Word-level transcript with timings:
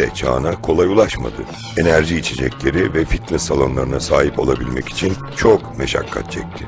obezite 0.00 0.14
çağına 0.14 0.60
kolay 0.60 0.86
ulaşmadı. 0.86 1.44
Enerji 1.76 2.16
içecekleri 2.16 2.94
ve 2.94 3.04
fitness 3.04 3.42
salonlarına 3.42 4.00
sahip 4.00 4.38
olabilmek 4.38 4.88
için 4.88 5.12
çok 5.36 5.78
meşakkat 5.78 6.32
çekti. 6.32 6.66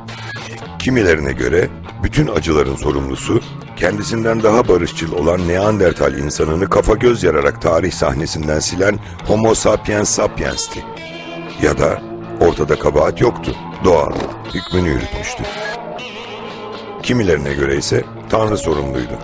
Kimilerine 0.79 1.33
göre 1.33 1.69
bütün 2.03 2.27
acıların 2.27 2.77
sorumlusu 2.77 3.41
kendisinden 3.77 4.43
daha 4.43 4.69
barışçıl 4.69 5.13
olan 5.13 5.49
Neandertal 5.49 6.19
insanını 6.19 6.71
kafa 6.71 6.95
göz 6.95 7.23
yararak 7.23 7.63
tarih 7.63 7.93
sahnesinden 7.93 8.61
silen 8.61 8.99
Homo 9.27 9.55
sapiens 9.55 10.09
sapiens'ti. 10.11 10.85
Ya 11.63 11.79
da 11.79 12.03
ortada 12.41 12.79
kabahat 12.79 13.21
yoktu, 13.21 13.55
doğal, 13.85 14.13
hükmünü 14.55 14.89
yürütmüştü. 14.89 15.43
Kimilerine 17.03 17.55
göre 17.55 17.77
ise 17.77 18.05
Tanrı 18.31 18.59
sorumluydu. 18.59 19.19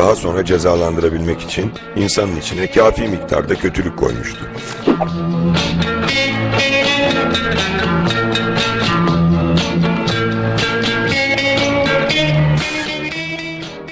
Daha 0.00 0.16
sonra 0.16 0.44
cezalandırabilmek 0.44 1.40
için 1.40 1.72
insanın 1.96 2.36
içine 2.36 2.70
kafi 2.70 3.08
miktarda 3.08 3.54
kötülük 3.54 3.98
koymuştu. 3.98 4.50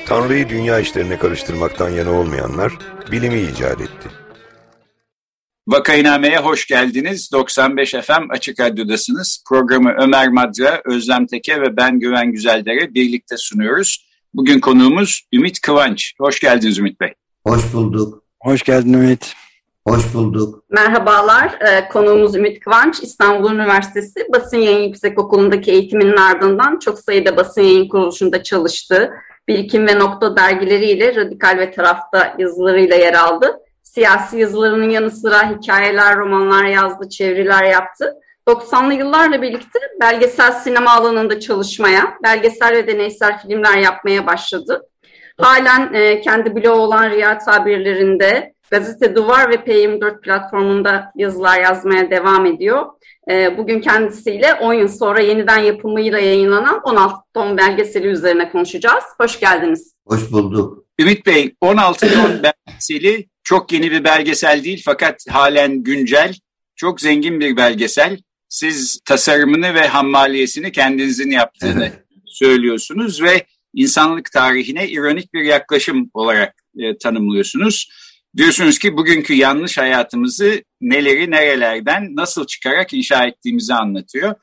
Tanrı'yı 0.06 0.48
dünya 0.48 0.78
işlerine 0.78 1.19
karıştırmaktan 1.19 1.89
yana 1.89 2.12
olmayanlar 2.12 2.72
bilimi 3.12 3.41
icat 3.41 3.81
etti. 3.81 4.09
Vakainame'ye 5.67 6.38
hoş 6.38 6.66
geldiniz. 6.66 7.33
95 7.33 7.91
FM 7.91 8.31
Açık 8.31 8.60
Radyo'dasınız. 8.60 9.44
Programı 9.49 9.94
Ömer 10.03 10.28
Madra, 10.28 10.83
Özlem 10.84 11.27
Teke 11.27 11.60
ve 11.60 11.77
ben 11.77 12.00
Güven 12.00 12.33
Güzeldere 12.33 12.94
birlikte 12.94 13.37
sunuyoruz. 13.37 14.08
Bugün 14.34 14.61
konuğumuz 14.61 15.28
Ümit 15.33 15.61
Kıvanç. 15.61 16.15
Hoş 16.21 16.41
geldiniz 16.41 16.78
Ümit 16.78 17.00
Bey. 17.00 17.15
Hoş 17.47 17.75
bulduk. 17.75 18.25
Hoş 18.41 18.62
geldin 18.62 18.93
Ümit. 18.93 19.34
Hoş 19.87 20.15
bulduk. 20.15 20.65
Merhabalar, 20.71 21.59
ee, 21.61 21.89
konuğumuz 21.89 22.37
Ümit 22.37 22.61
Kıvanç. 22.61 23.03
İstanbul 23.03 23.53
Üniversitesi 23.53 24.27
Basın 24.33 24.56
Yayın 24.56 24.89
Yüksek 24.89 25.19
Okulu'ndaki 25.19 25.71
eğitiminin 25.72 26.16
ardından 26.16 26.78
çok 26.78 26.99
sayıda 26.99 27.37
basın 27.37 27.62
yayın 27.62 27.89
kuruluşunda 27.89 28.43
çalıştı. 28.43 29.11
Birikim 29.49 29.87
ve 29.87 29.99
Nokta 29.99 30.37
dergileriyle 30.37 31.15
radikal 31.15 31.59
ve 31.59 31.71
tarafta 31.71 32.37
yazılarıyla 32.39 32.97
yer 32.97 33.15
aldı. 33.15 33.60
Siyasi 33.83 34.39
yazılarının 34.39 34.91
yanı 34.91 35.10
sıra 35.10 35.50
hikayeler, 35.50 36.16
romanlar 36.16 36.65
yazdı, 36.65 37.09
çeviriler 37.09 37.65
yaptı. 37.65 38.15
90'lı 38.48 38.94
yıllarla 38.94 39.42
birlikte 39.42 39.78
belgesel 40.00 40.53
sinema 40.53 40.91
alanında 40.91 41.41
çalışmaya, 41.41 42.19
belgesel 42.22 42.72
ve 42.72 42.86
deneysel 42.86 43.42
filmler 43.42 43.76
yapmaya 43.76 44.26
başladı. 44.26 44.82
Halen 45.41 45.92
e, 45.94 46.20
kendi 46.20 46.56
bloğu 46.56 46.81
olan 46.81 47.10
Riya 47.10 47.38
tabirlerinde 47.38 48.54
Gazete 48.70 49.16
Duvar 49.16 49.50
ve 49.50 49.54
P24 49.54 50.20
platformunda 50.20 51.12
yazılar 51.16 51.60
yazmaya 51.60 52.10
devam 52.10 52.47
ediyor. 52.47 52.86
E, 53.31 53.59
bugün 53.59 53.81
kendisiyle 53.81 54.54
10 54.54 54.75
yıl 54.75 54.88
sonra 54.88 55.20
yeniden 55.20 55.59
yapımıyla 55.59 56.19
yayınlanan 56.19 56.80
16 56.84 57.15
ton 57.34 57.56
belgeseli 57.56 58.06
üzerine 58.06 58.50
konuşacağız. 58.50 59.04
Hoş 59.20 59.41
geldiniz. 59.41 59.97
Hoş 60.06 60.32
bulduk. 60.32 60.84
Ümit 60.98 61.26
Bey, 61.26 61.54
16 61.60 62.15
ton 62.15 62.42
belgeseli 62.42 63.28
çok 63.42 63.72
yeni 63.72 63.91
bir 63.91 64.04
belgesel 64.04 64.65
değil 64.65 64.82
fakat 64.84 65.25
halen 65.30 65.82
güncel, 65.82 66.34
çok 66.76 67.00
zengin 67.00 67.41
bir 67.41 67.56
belgesel. 67.56 68.19
Siz 68.48 69.00
tasarımını 69.04 69.75
ve 69.75 69.86
hammaliyesini 69.86 70.72
kendinizin 70.72 71.31
yaptığını 71.31 71.92
söylüyorsunuz 72.26 73.22
ve 73.22 73.47
insanlık 73.75 74.32
tarihine 74.32 74.88
ironik 74.88 75.34
bir 75.34 75.44
yaklaşım 75.44 76.10
olarak 76.14 76.54
e, 76.78 76.98
tanımlıyorsunuz. 76.98 77.88
Diyorsunuz 78.36 78.78
ki 78.78 78.97
bugünkü 78.97 79.34
yanlış 79.34 79.78
hayatımızı 79.78 80.62
neleri 80.81 81.31
nerelerden 81.31 82.16
nasıl 82.16 82.47
çıkarak 82.47 82.94
inşa 82.94 83.26
ettiğimizi 83.26 83.75
anlatıyor. 83.75 84.34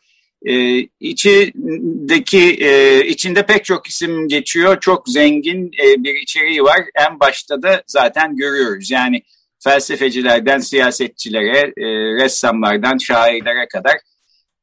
Ee, 0.46 0.88
içindeki 1.00 2.58
e, 2.60 3.02
içinde 3.08 3.46
pek 3.46 3.66
çok 3.66 3.88
isim 3.88 4.28
geçiyor. 4.28 4.80
Çok 4.80 5.10
zengin 5.10 5.68
e, 5.68 6.04
bir 6.04 6.16
içeriği 6.16 6.64
var. 6.64 6.82
En 6.96 7.20
başta 7.20 7.62
da 7.62 7.84
zaten 7.88 8.36
görüyoruz. 8.36 8.92
Yani 8.92 9.22
felsefecilerden 9.66 10.60
siyasetçilere, 10.60 11.74
e, 11.78 11.86
ressamlardan 12.24 12.98
şairlere 12.98 13.68
kadar 13.68 13.98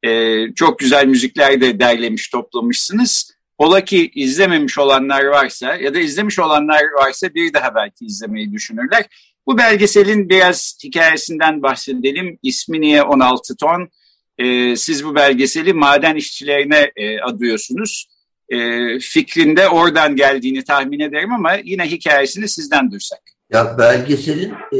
e, 0.03 0.41
çok 0.53 0.79
güzel 0.79 1.05
müzikler 1.05 1.61
de 1.61 1.79
derlemiş, 1.79 2.29
toplamışsınız. 2.29 3.33
Ola 3.57 3.81
ki 3.81 4.11
izlememiş 4.15 4.77
olanlar 4.77 5.23
varsa 5.23 5.75
ya 5.75 5.93
da 5.93 5.99
izlemiş 5.99 6.39
olanlar 6.39 6.81
varsa 6.97 7.33
bir 7.33 7.53
daha 7.53 7.75
belki 7.75 8.05
izlemeyi 8.05 8.53
düşünürler. 8.53 9.05
Bu 9.47 9.57
belgeselin 9.57 10.29
biraz 10.29 10.77
hikayesinden 10.83 11.61
bahsedelim. 11.61 12.39
İsmi 12.43 12.81
niye 12.81 13.03
16 13.03 13.55
ton? 13.55 13.89
Ee, 14.37 14.75
siz 14.75 15.05
bu 15.05 15.15
belgeseli 15.15 15.73
maden 15.73 16.15
işçilerine 16.15 16.91
e, 16.95 17.19
adıyorsunuz. 17.19 18.07
E, 18.49 18.59
fikrinde 18.99 19.69
oradan 19.69 20.15
geldiğini 20.15 20.63
tahmin 20.63 20.99
ederim 20.99 21.33
ama 21.33 21.53
yine 21.53 21.85
hikayesini 21.91 22.49
sizden 22.49 22.91
duysak. 22.91 23.32
Ya 23.53 23.77
belgeselin 23.77 24.53
e, 24.73 24.79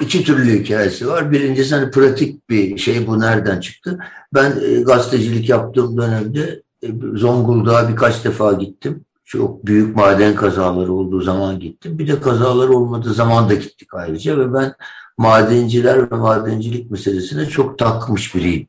iki 0.00 0.24
türlü 0.24 0.60
hikayesi 0.60 1.08
var. 1.08 1.32
Birincisi 1.32 1.74
hani 1.74 1.90
pratik 1.90 2.50
bir 2.50 2.78
şey 2.78 3.06
bu 3.06 3.20
nereden 3.20 3.60
çıktı? 3.60 3.98
Ben 4.34 4.50
e, 4.50 4.82
gazetecilik 4.82 5.48
yaptığım 5.48 5.96
dönemde 5.96 6.62
e, 6.82 6.88
Zonguldak'a 7.14 7.88
birkaç 7.88 8.24
defa 8.24 8.52
gittim. 8.52 9.04
Çok 9.24 9.66
büyük 9.66 9.96
maden 9.96 10.36
kazaları 10.36 10.92
olduğu 10.92 11.20
zaman 11.20 11.60
gittim. 11.60 11.98
Bir 11.98 12.08
de 12.08 12.20
kazalar 12.20 12.68
olmadığı 12.68 13.14
zaman 13.14 13.48
da 13.48 13.54
gittik 13.54 13.94
ayrıca 13.94 14.38
ve 14.38 14.54
ben 14.54 14.74
madenciler 15.18 16.10
ve 16.12 16.16
madencilik 16.16 16.90
meselesine 16.90 17.46
çok 17.46 17.78
takmış 17.78 18.34
biriyim 18.34 18.66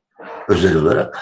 özel 0.50 0.76
olarak. 0.76 1.18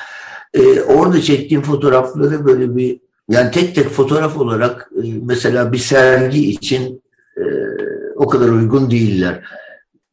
Ee, 0.54 0.82
orada 0.82 1.22
çektiğim 1.22 1.62
fotoğrafları 1.62 2.46
böyle 2.46 2.76
bir 2.76 3.00
yani 3.30 3.52
tek 3.52 3.76
tek 3.76 3.90
fotoğraf 3.90 4.38
olarak 4.38 4.90
e, 5.04 5.08
mesela 5.22 5.74
bir 5.74 5.78
sergi 5.78 6.50
için 6.50 7.04
e, 7.38 7.44
o 8.22 8.28
kadar 8.28 8.50
uygun 8.50 8.92
değiller. 8.92 9.44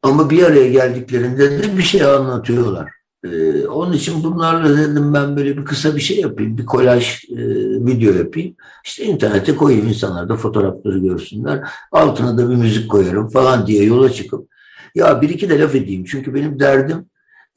Ama 0.02 0.31
bir 0.31 0.43
araya 0.43 0.69
geldiklerinde 0.69 1.62
de 1.62 1.76
bir 1.78 1.82
şey 1.82 2.05
anlatıyorlar. 2.05 2.90
Ee, 3.25 3.66
onun 3.66 3.93
için 3.93 4.25
bunlarla 4.25 4.78
dedim 4.78 5.14
ben 5.14 5.37
böyle 5.37 5.56
bir 5.56 5.64
kısa 5.64 5.96
bir 5.96 6.00
şey 6.00 6.20
yapayım, 6.20 6.58
bir 6.58 6.66
kolaj 6.66 7.25
e, 7.25 7.38
video 7.87 8.14
yapayım. 8.14 8.55
İşte 8.84 9.05
internete 9.05 9.56
koyayım 9.56 9.88
insanlar 9.88 10.28
da 10.28 10.37
fotoğrafları 10.37 10.99
görsünler. 10.99 11.69
Altına 11.93 12.38
da 12.38 12.50
bir 12.50 12.56
müzik 12.56 12.90
koyarım 12.90 13.28
falan 13.28 13.66
diye 13.66 13.84
yola 13.84 14.12
çıkıp 14.12 14.49
ya 14.94 15.22
bir 15.22 15.28
iki 15.28 15.50
de 15.50 15.61
laf 15.61 15.75
edeyim. 15.75 16.04
Çünkü 16.04 16.34
benim 16.34 16.61
derdim 16.61 17.06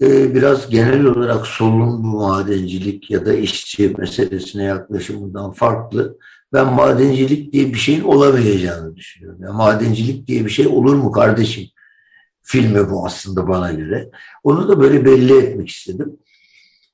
e, 0.01 0.35
biraz 0.35 0.69
genel 0.69 1.05
olarak 1.05 1.47
solun 1.47 2.03
bu 2.03 2.07
madencilik 2.07 3.11
ya 3.11 3.25
da 3.25 3.33
işçi 3.33 3.93
meselesine 3.97 4.63
yaklaşımından 4.63 5.51
farklı. 5.51 6.17
Ben 6.53 6.73
madencilik 6.73 7.53
diye 7.53 7.73
bir 7.73 7.79
şeyin 7.79 8.01
olamayacağını 8.01 8.95
düşünüyorum. 8.95 9.39
Yani 9.43 9.55
madencilik 9.55 10.27
diye 10.27 10.45
bir 10.45 10.49
şey 10.49 10.67
olur 10.67 10.95
mu 10.95 11.11
kardeşim? 11.11 11.67
Filmi 12.41 12.89
bu 12.89 13.05
aslında 13.05 13.47
bana 13.47 13.71
göre. 13.71 14.09
Onu 14.43 14.67
da 14.67 14.79
böyle 14.79 15.05
belli 15.05 15.37
etmek 15.37 15.69
istedim. 15.69 16.17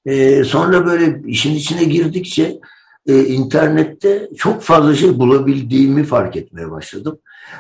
E, 0.06 0.44
sonra 0.44 0.86
böyle 0.86 1.22
işin 1.28 1.56
içine 1.56 1.84
girdikçe 1.84 2.60
e, 3.08 3.26
internette 3.26 4.30
çok 4.38 4.62
fazla 4.62 4.96
şey 4.96 5.20
bulabildiğimi 5.20 6.04
fark 6.04 6.36
etmeye 6.36 6.72
başladım. 6.72 7.20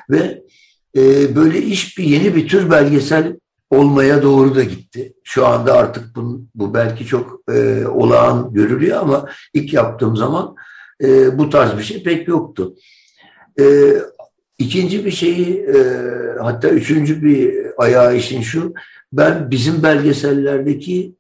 Ve 0.10 0.44
e, 0.98 1.36
böyle 1.36 1.62
iş 1.62 1.98
bir 1.98 2.04
yeni 2.04 2.36
bir 2.36 2.48
tür 2.48 2.72
belgesel 2.72 3.38
olmaya 3.70 4.24
doğru 4.24 4.56
da 4.56 4.64
gitti. 4.64 5.14
Şu 5.24 5.48
anda 5.48 5.74
artık 5.74 6.16
bu, 6.16 6.42
bu 6.56 6.74
belki 6.74 7.06
çok 7.06 7.42
e, 7.54 7.88
olağan 7.88 8.54
görülüyor 8.54 8.98
ama 8.98 9.26
ilk 9.54 9.74
yaptığım 9.74 10.18
zaman 10.18 10.56
e, 11.04 11.38
bu 11.38 11.50
tarz 11.50 11.78
bir 11.78 11.84
şey 11.84 12.04
pek 12.04 12.28
yoktu. 12.28 12.76
E, 13.60 13.94
ikinci 14.58 15.06
bir 15.06 15.12
şeyi 15.12 15.60
e, 15.60 15.78
hatta 16.42 16.70
üçüncü 16.70 17.24
bir 17.24 17.56
ayağı 17.78 18.16
işin 18.16 18.42
şu 18.42 18.74
ben 19.14 19.52
bizim 19.52 19.84
belgesellerdeki 19.84 21.16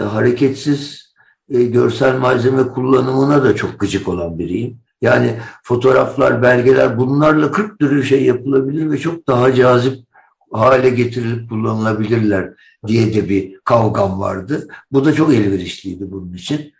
e, 0.00 0.04
hareketsiz 0.04 1.12
e, 1.48 1.62
görsel 1.62 2.18
malzeme 2.18 2.62
kullanımına 2.62 3.44
da 3.44 3.56
çok 3.56 3.80
gıcık 3.80 4.08
olan 4.08 4.38
biriyim. 4.38 4.78
Yani 5.02 5.34
fotoğraflar, 5.62 6.42
belgeler 6.42 6.98
bunlarla 6.98 7.50
40 7.50 7.78
türlü 7.78 8.04
şey 8.04 8.24
yapılabilir 8.24 8.90
ve 8.90 8.98
çok 8.98 9.26
daha 9.26 9.54
cazip 9.54 10.06
hale 10.52 10.88
getirilip 10.90 11.48
kullanılabilirler 11.48 12.50
diye 12.86 13.14
de 13.14 13.28
bir 13.28 13.60
kavgam 13.64 14.20
vardı. 14.20 14.68
Bu 14.92 15.04
da 15.04 15.12
çok 15.12 15.34
elverişliydi 15.34 16.10
bunun 16.10 16.32
için. 16.32 16.72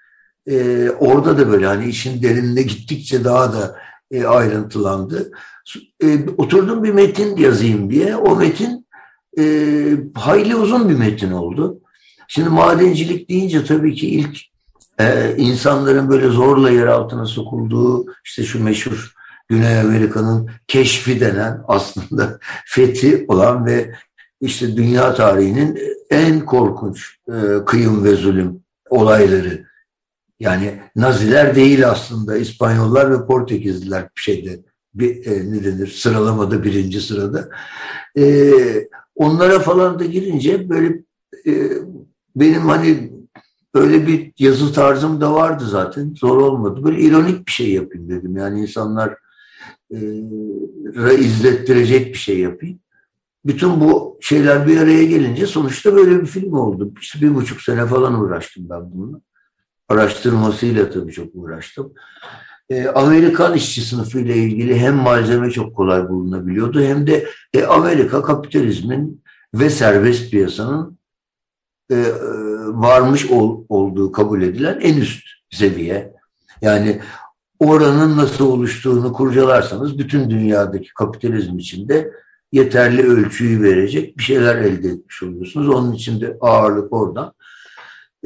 Ee, 0.51 0.91
orada 0.91 1.39
da 1.39 1.49
böyle 1.49 1.67
hani 1.67 1.87
işin 1.87 2.23
derinine 2.23 2.63
gittikçe 2.63 3.25
daha 3.25 3.53
da 3.53 3.77
e, 4.11 4.25
ayrıntılandı. 4.25 5.33
E, 6.03 6.29
oturdum 6.37 6.85
bir 6.85 6.93
metin 6.93 7.37
yazayım 7.37 7.91
diye. 7.91 8.17
O 8.17 8.37
metin 8.37 8.87
e, 9.39 9.45
hayli 10.15 10.57
uzun 10.57 10.89
bir 10.89 10.95
metin 10.95 11.33
oldu. 11.33 11.81
Şimdi 12.29 12.49
madencilik 12.49 13.29
deyince 13.31 13.65
tabii 13.65 13.95
ki 13.95 14.09
ilk 14.09 14.39
e, 15.01 15.37
insanların 15.37 16.11
böyle 16.11 16.29
zorla 16.29 16.71
yer 16.71 16.87
altına 16.87 17.27
sokulduğu 17.27 18.07
işte 18.25 18.45
şu 18.45 18.65
meşhur 18.65 19.13
Güney 19.49 19.81
Amerika'nın 19.81 20.51
keşfi 20.67 21.21
denen 21.21 21.63
aslında 21.69 22.39
fethi 22.67 23.25
olan 23.29 23.67
ve 23.67 23.95
işte 24.41 24.77
dünya 24.77 25.15
tarihinin 25.15 25.79
en 26.11 26.41
korkunç 26.41 27.19
e, 27.29 27.65
kıyım 27.67 28.05
ve 28.05 28.17
zulüm 28.17 28.61
olayları. 28.91 29.67
Yani 30.41 30.81
Naziler 30.97 31.55
değil 31.55 31.89
aslında 31.89 32.37
İspanyollar 32.37 33.11
ve 33.11 33.27
Portekizliler 33.27 34.03
bir 34.17 34.21
şeyde 34.21 34.63
bir, 34.95 35.27
e, 35.27 35.53
ne 35.53 35.65
denir 35.65 35.87
sıralamada 35.87 36.65
birinci 36.65 37.01
sırada. 37.01 37.49
E, 38.19 38.53
onlara 39.15 39.59
falan 39.59 39.99
da 39.99 40.05
girince 40.05 40.69
böyle 40.69 41.05
e, 41.47 41.71
benim 42.37 42.63
hani 42.63 43.13
böyle 43.75 44.07
bir 44.07 44.33
yazı 44.39 44.73
tarzım 44.73 45.21
da 45.21 45.35
vardı 45.35 45.65
zaten. 45.67 46.15
Zor 46.15 46.37
olmadı. 46.37 46.85
Böyle 46.85 47.01
ironik 47.01 47.47
bir 47.47 47.53
şey 47.53 47.73
yapayım 47.73 48.09
dedim. 48.09 48.37
Yani 48.37 48.61
insanlar 48.61 49.17
e, 49.91 49.99
izlettirecek 51.19 52.07
bir 52.07 52.19
şey 52.19 52.39
yapayım. 52.39 52.79
Bütün 53.47 53.81
bu 53.81 54.19
şeyler 54.21 54.67
bir 54.67 54.77
araya 54.77 55.05
gelince 55.05 55.47
sonuçta 55.47 55.95
böyle 55.95 56.21
bir 56.21 56.27
film 56.27 56.53
oldu. 56.53 56.93
İşte 57.01 57.21
bir 57.21 57.35
buçuk 57.35 57.61
sene 57.61 57.87
falan 57.87 58.21
uğraştım 58.21 58.71
ben 58.71 58.93
bununla. 58.93 59.21
Araştırmasıyla 59.89 60.91
tabii 60.91 61.13
çok 61.13 61.29
uğraştım. 61.35 61.93
E, 62.71 62.87
Amerikan 62.89 63.55
işçi 63.55 63.81
sınıfıyla 63.81 64.35
ilgili 64.35 64.79
hem 64.79 64.95
malzeme 64.95 65.51
çok 65.51 65.77
kolay 65.77 66.09
bulunabiliyordu 66.09 66.83
hem 66.83 67.07
de 67.07 67.27
e, 67.55 67.65
Amerika 67.65 68.23
kapitalizmin 68.23 69.23
ve 69.55 69.71
serbest 69.71 70.31
piyasanın 70.31 70.99
e, 71.91 71.97
varmış 72.67 73.31
ol, 73.31 73.65
olduğu 73.69 74.13
kabul 74.13 74.43
edilen 74.43 74.81
en 74.81 74.97
üst 74.97 75.27
seviye. 75.51 76.13
Yani 76.63 77.01
oranın 77.59 78.17
nasıl 78.17 78.47
oluştuğunu 78.47 79.13
kurcalarsanız 79.13 79.99
bütün 79.99 80.31
dünyadaki 80.31 80.95
kapitalizm 80.95 81.59
içinde 81.59 82.13
yeterli 82.53 83.03
ölçüyü 83.03 83.63
verecek 83.63 84.19
bir 84.19 84.23
şeyler 84.23 84.57
elde 84.57 84.89
etmiş 84.89 85.23
oluyorsunuz. 85.23 85.69
Onun 85.69 85.93
için 85.93 86.21
de 86.21 86.37
ağırlık 86.41 86.93
oradan. 86.93 87.33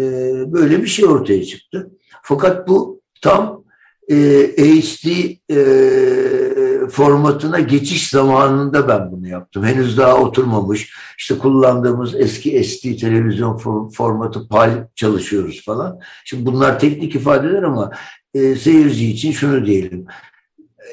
Ee, 0.00 0.52
böyle 0.52 0.82
bir 0.82 0.86
şey 0.86 1.04
ortaya 1.04 1.44
çıktı. 1.44 1.90
Fakat 2.22 2.68
bu 2.68 3.00
tam 3.22 3.64
e, 4.10 4.16
HD 4.56 5.06
e, 5.50 6.88
formatına 6.88 7.60
geçiş 7.60 8.10
zamanında 8.10 8.88
ben 8.88 9.12
bunu 9.12 9.28
yaptım. 9.28 9.64
Henüz 9.64 9.98
daha 9.98 10.16
oturmamış. 10.16 10.94
İşte 11.18 11.38
kullandığımız 11.38 12.14
eski 12.14 12.64
SD 12.64 12.96
televizyon 12.96 13.88
formatı 13.88 14.48
PAL 14.48 14.88
çalışıyoruz 14.94 15.64
falan. 15.64 15.98
Şimdi 16.24 16.46
bunlar 16.46 16.78
teknik 16.78 17.14
ifadeler 17.14 17.62
ama 17.62 17.90
e, 18.34 18.54
seyirci 18.54 19.10
için 19.10 19.32
şunu 19.32 19.66
diyelim. 19.66 20.06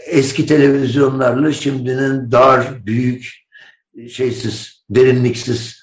Eski 0.07 0.45
televizyonlarla 0.45 1.51
şimdinin 1.51 2.31
dar, 2.31 2.86
büyük, 2.86 3.33
şeysiz, 4.10 4.83
derinliksiz 4.89 5.76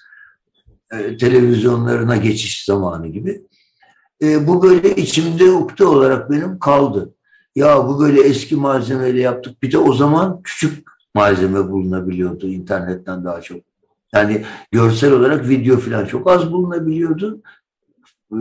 e, 0.92 1.16
televizyonlarına 1.16 2.16
geçiş 2.16 2.64
zamanı 2.64 3.06
gibi. 3.06 3.42
E, 4.22 4.46
bu 4.46 4.62
böyle 4.62 4.94
içimde 4.96 5.50
ukde 5.50 5.84
olarak 5.84 6.30
benim 6.30 6.58
kaldı. 6.58 7.14
Ya 7.56 7.88
bu 7.88 8.00
böyle 8.00 8.22
eski 8.22 8.56
malzemeyle 8.56 9.20
yaptık. 9.20 9.62
Bir 9.62 9.72
de 9.72 9.78
o 9.78 9.94
zaman 9.94 10.40
küçük 10.42 10.88
malzeme 11.14 11.70
bulunabiliyordu 11.70 12.48
internetten 12.48 13.24
daha 13.24 13.40
çok. 13.40 13.60
Yani 14.14 14.44
görsel 14.72 15.12
olarak 15.12 15.48
video 15.48 15.78
falan 15.78 16.06
çok 16.06 16.30
az 16.30 16.52
bulunabiliyordu. 16.52 17.42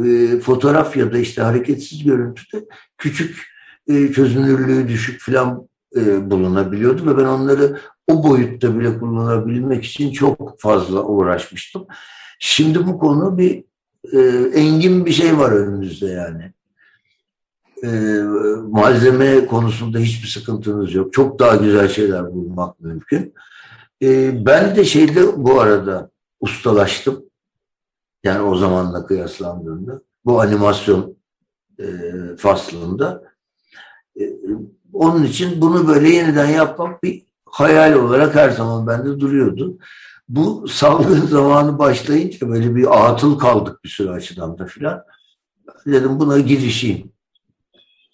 E, 0.06 0.40
fotoğraf 0.40 0.98
ya 0.98 1.14
da 1.14 1.18
işte 1.18 1.42
hareketsiz 1.42 2.04
görüntüde 2.04 2.66
küçük 2.98 3.54
e, 3.88 4.12
çözünürlüğü 4.12 4.88
düşük 4.88 5.22
falan 5.22 5.68
e, 5.96 6.32
bulunabiliyordu 6.32 7.06
ve 7.06 7.18
ben 7.18 7.26
onları 7.26 7.80
o 8.08 8.24
boyutta 8.24 8.80
bile 8.80 9.00
kullanabilmek 9.00 9.86
için 9.86 10.12
çok 10.12 10.60
fazla 10.62 11.04
uğraşmıştım. 11.04 11.86
Şimdi 12.46 12.88
bu 12.88 13.00
konu 13.00 13.38
bir 13.38 13.64
e, 14.14 14.20
engin 14.54 15.06
bir 15.06 15.12
şey 15.12 15.38
var 15.38 15.52
önümüzde 15.52 16.08
yani. 16.08 16.54
E, 17.84 17.90
malzeme 18.68 19.46
konusunda 19.46 20.00
hiçbir 20.00 20.28
sıkıntınız 20.28 20.94
yok. 20.94 21.14
Çok 21.14 21.40
daha 21.40 21.56
güzel 21.56 21.90
şeyler 21.90 22.34
bulmak 22.34 22.80
mümkün. 22.80 23.34
E, 24.02 24.46
ben 24.46 24.76
de 24.76 24.86
şeyde 24.86 25.44
bu 25.44 25.62
arada 25.62 26.10
ustalaştım. 26.40 27.26
Yani 28.24 28.42
o 28.42 28.56
zamanla 28.56 29.06
kıyaslandığında. 29.06 30.02
Bu 30.26 30.42
animasyon 30.42 31.18
e, 31.80 31.86
faslında. 32.38 33.24
E, 34.20 34.24
onun 34.94 35.24
için 35.24 35.62
bunu 35.62 35.88
böyle 35.88 36.10
yeniden 36.10 36.50
yapmak 36.50 37.04
bir 37.04 37.24
hayal 37.46 37.94
olarak 37.94 38.36
her 38.36 38.50
zaman 38.50 38.88
bende 38.88 39.20
duruyordu. 39.20 39.78
Bu 40.30 40.68
salgın 40.68 41.26
zamanı 41.28 41.80
başlayınca 41.80 42.50
böyle 42.50 42.76
bir 42.76 43.06
atıl 43.10 43.40
kaldık 43.40 43.84
bir 43.84 43.90
süre 43.90 44.10
açıdan 44.10 44.58
da 44.58 44.66
filan. 44.66 45.04
Dedim 45.86 46.20
buna 46.20 46.40
girişeyim. 46.40 47.12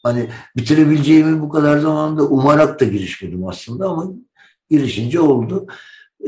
Hani 0.04 0.30
bitirebileceğimi 0.58 1.42
bu 1.42 1.50
kadar 1.50 1.78
zamanda 1.78 2.24
umarak 2.28 2.80
da 2.80 2.86
girişmedim 2.86 3.48
aslında 3.48 3.89
ama 3.89 4.06
girişince 4.70 5.20
oldu. 5.20 5.68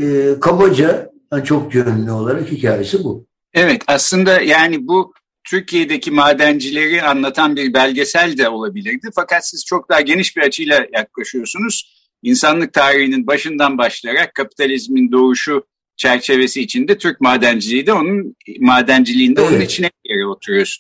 E, 0.02 0.36
kabaca 0.42 1.12
yani 1.34 1.46
çok 1.46 1.76
yönlü 1.76 2.12
olarak 2.12 2.52
hikayesi 2.52 3.04
bu. 3.04 3.26
Evet 3.54 3.84
aslında 3.88 4.42
yani 4.42 4.88
bu 4.88 5.14
Türkiye'deki 5.44 6.12
madencileri 6.12 7.04
anlatan 7.04 7.56
bir 7.56 7.74
belgesel 7.74 8.38
de 8.38 8.50
olabilirdi. 8.50 9.10
Fakat 9.16 9.48
siz 9.48 9.66
çok 9.66 9.90
daha 9.90 10.02
geniş 10.02 10.38
bir 10.38 10.42
açıyla 10.42 10.86
yaklaşıyorsunuz. 10.94 12.01
İnsanlık 12.24 12.74
tarihinin 12.74 13.28
başından 13.28 13.78
başlayarak 13.78 14.36
kapitalizmin 14.36 15.12
doğuşu 15.12 15.64
çerçevesi 15.96 16.62
içinde 16.62 16.98
Türk 16.98 17.22
madenciliği 17.22 17.88
de 17.88 17.94
onun 17.94 18.36
madenciliğinde 18.60 19.42
evet. 19.42 19.52
onun 19.52 19.62
içine 19.62 19.92
yere 20.06 20.26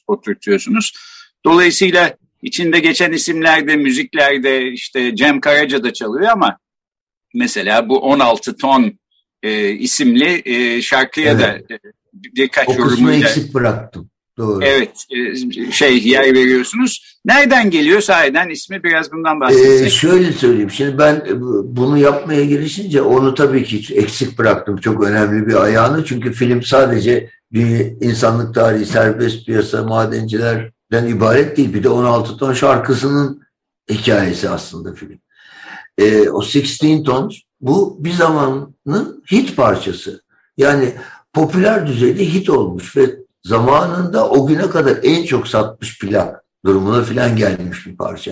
oturtuyorsunuz. 0.07 0.93
Dolayısıyla 1.45 2.17
içinde 2.41 2.79
geçen 2.79 3.11
isimlerde, 3.11 3.75
müziklerde 3.75 4.71
işte 4.71 5.15
Cem 5.15 5.41
Karaca 5.41 5.83
da 5.83 5.93
çalıyor 5.93 6.29
ama 6.31 6.57
mesela 7.33 7.89
bu 7.89 7.99
16 7.99 8.57
ton 8.57 8.99
e, 9.43 9.69
isimli 9.69 10.41
e, 10.45 10.81
şarkıya 10.81 11.31
evet. 11.31 11.69
da 11.69 11.73
e, 11.73 11.79
birkaç 12.13 12.69
o 12.69 12.73
yorumuyla. 12.73 13.29
eksik 13.29 13.53
bıraktım. 13.53 14.09
Doğru. 14.37 14.65
Evet, 14.65 15.05
e, 15.09 15.71
şey 15.71 16.07
yer 16.07 16.33
veriyorsunuz. 16.33 17.10
Nereden 17.25 17.69
geliyor 17.69 18.01
sahiden 18.01 18.49
ismi 18.49 18.83
biraz 18.83 19.11
bundan 19.11 19.39
bahsetsek. 19.39 19.87
Ee, 19.87 19.89
şöyle 19.89 20.31
söyleyeyim. 20.31 20.71
Şimdi 20.71 20.97
ben 20.97 21.23
bunu 21.63 21.97
yapmaya 21.97 22.45
girişince 22.45 23.01
onu 23.01 23.33
tabii 23.33 23.63
ki 23.63 23.95
eksik 23.95 24.37
bıraktım. 24.37 24.77
Çok 24.77 25.03
önemli 25.03 25.47
bir 25.47 25.63
ayağını. 25.63 26.05
Çünkü 26.05 26.33
film 26.33 26.63
sadece 26.63 27.29
bir 27.51 28.01
insanlık 28.01 28.55
tarihi, 28.55 28.85
serbest 28.85 29.45
piyasa, 29.45 29.83
madencilerden 29.83 31.07
ibaret 31.07 31.57
değil. 31.57 31.73
Bir 31.73 31.83
de 31.83 31.89
16 31.89 32.37
ton 32.37 32.53
şarkısının 32.53 33.41
hikayesi 33.89 34.49
aslında 34.49 34.93
film. 34.93 35.19
Ee, 35.97 36.29
o 36.29 36.37
16 36.37 37.03
Tons 37.03 37.35
bu 37.61 37.97
bir 37.99 38.11
zamanın 38.11 39.23
hit 39.31 39.55
parçası. 39.57 40.21
Yani 40.57 40.93
popüler 41.33 41.87
düzeyde 41.87 42.25
hit 42.25 42.49
olmuş 42.49 42.97
ve 42.97 43.15
zamanında 43.43 44.29
o 44.29 44.47
güne 44.47 44.69
kadar 44.69 44.97
en 45.03 45.25
çok 45.25 45.47
satmış 45.47 45.99
plak 45.99 46.40
durumuna 46.65 47.03
filan 47.03 47.35
gelmiş 47.35 47.87
bir 47.87 47.97
parça. 47.97 48.31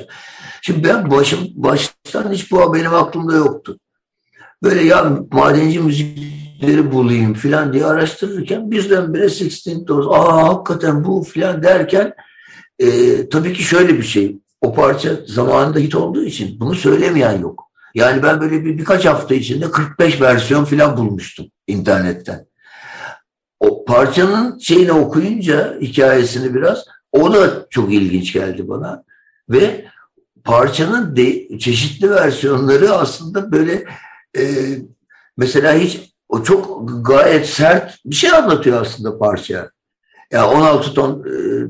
Şimdi 0.62 0.88
ben 0.88 1.12
başım 1.12 1.40
baştan 1.56 2.32
hiç 2.32 2.52
bu 2.52 2.74
benim 2.74 2.94
aklımda 2.94 3.36
yoktu. 3.36 3.80
Böyle 4.64 4.82
ya 4.84 5.20
madenci 5.32 5.80
müzikleri 5.80 6.92
bulayım 6.92 7.34
filan 7.34 7.74
diye 7.74 7.86
araştırırken 7.86 8.72
birdenbire 8.72 9.30
Sixteen 9.30 9.86
Toes, 9.86 10.06
aa 10.10 10.48
hakikaten 10.48 11.04
bu 11.04 11.24
filan 11.24 11.64
derken 11.64 12.14
e, 12.80 13.30
tabii 13.30 13.54
ki 13.54 13.64
şöyle 13.64 13.98
bir 13.98 14.04
şey. 14.04 14.38
O 14.62 14.74
parça 14.74 15.10
zamanında 15.26 15.80
hit 15.80 15.96
olduğu 15.96 16.24
için 16.24 16.60
bunu 16.60 16.76
söylemeyen 16.76 17.40
yok. 17.42 17.70
Yani 17.96 18.24
ben 18.24 18.42
böyle 18.42 18.66
bir 18.66 18.78
birkaç 18.78 19.06
hafta 19.06 19.36
içinde 19.36 19.72
45 19.72 20.22
versiyon 20.22 20.66
filan 20.66 20.98
bulmuştum 20.98 21.46
internetten. 21.68 22.46
O 23.60 23.86
parçanın 23.86 24.60
şeyini 24.60 24.92
okuyunca 24.92 25.78
hikayesini 25.82 26.56
biraz 26.56 26.86
o 27.12 27.34
da 27.34 27.68
çok 27.70 27.94
ilginç 27.94 28.34
geldi 28.34 28.68
bana. 28.68 29.04
Ve 29.50 29.86
parçanın 30.44 31.16
de, 31.16 31.58
çeşitli 31.60 32.10
versiyonları 32.10 32.94
aslında 32.94 33.52
böyle 33.52 33.86
e, 34.38 34.44
mesela 35.38 35.74
hiç 35.74 36.14
o 36.30 36.44
çok 36.44 36.90
gayet 37.06 37.50
sert 37.50 37.98
bir 38.06 38.16
şey 38.16 38.32
anlatıyor 38.32 38.82
aslında 38.82 39.18
parça. 39.18 39.70
Ya 40.32 40.50
16 40.50 40.94
ton 40.94 41.26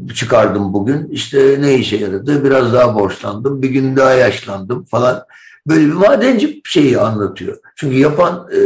e, 0.10 0.13
çıkardım 0.13 0.74
bugün. 0.74 1.08
İşte 1.08 1.58
ne 1.62 1.75
işe 1.75 1.98
yaradı? 1.98 2.43
Biraz 2.43 2.74
daha 2.74 2.96
borçlandım. 2.96 3.62
Bir 3.62 3.69
gün 3.69 3.96
daha 3.96 4.13
yaşlandım 4.13 4.86
falan. 4.86 5.25
Böyle 5.69 5.85
bir 5.85 5.93
madenci 5.93 6.61
şeyi 6.65 6.99
anlatıyor. 6.99 7.57
Çünkü 7.75 7.97
yapan 7.97 8.49
e, 8.53 8.59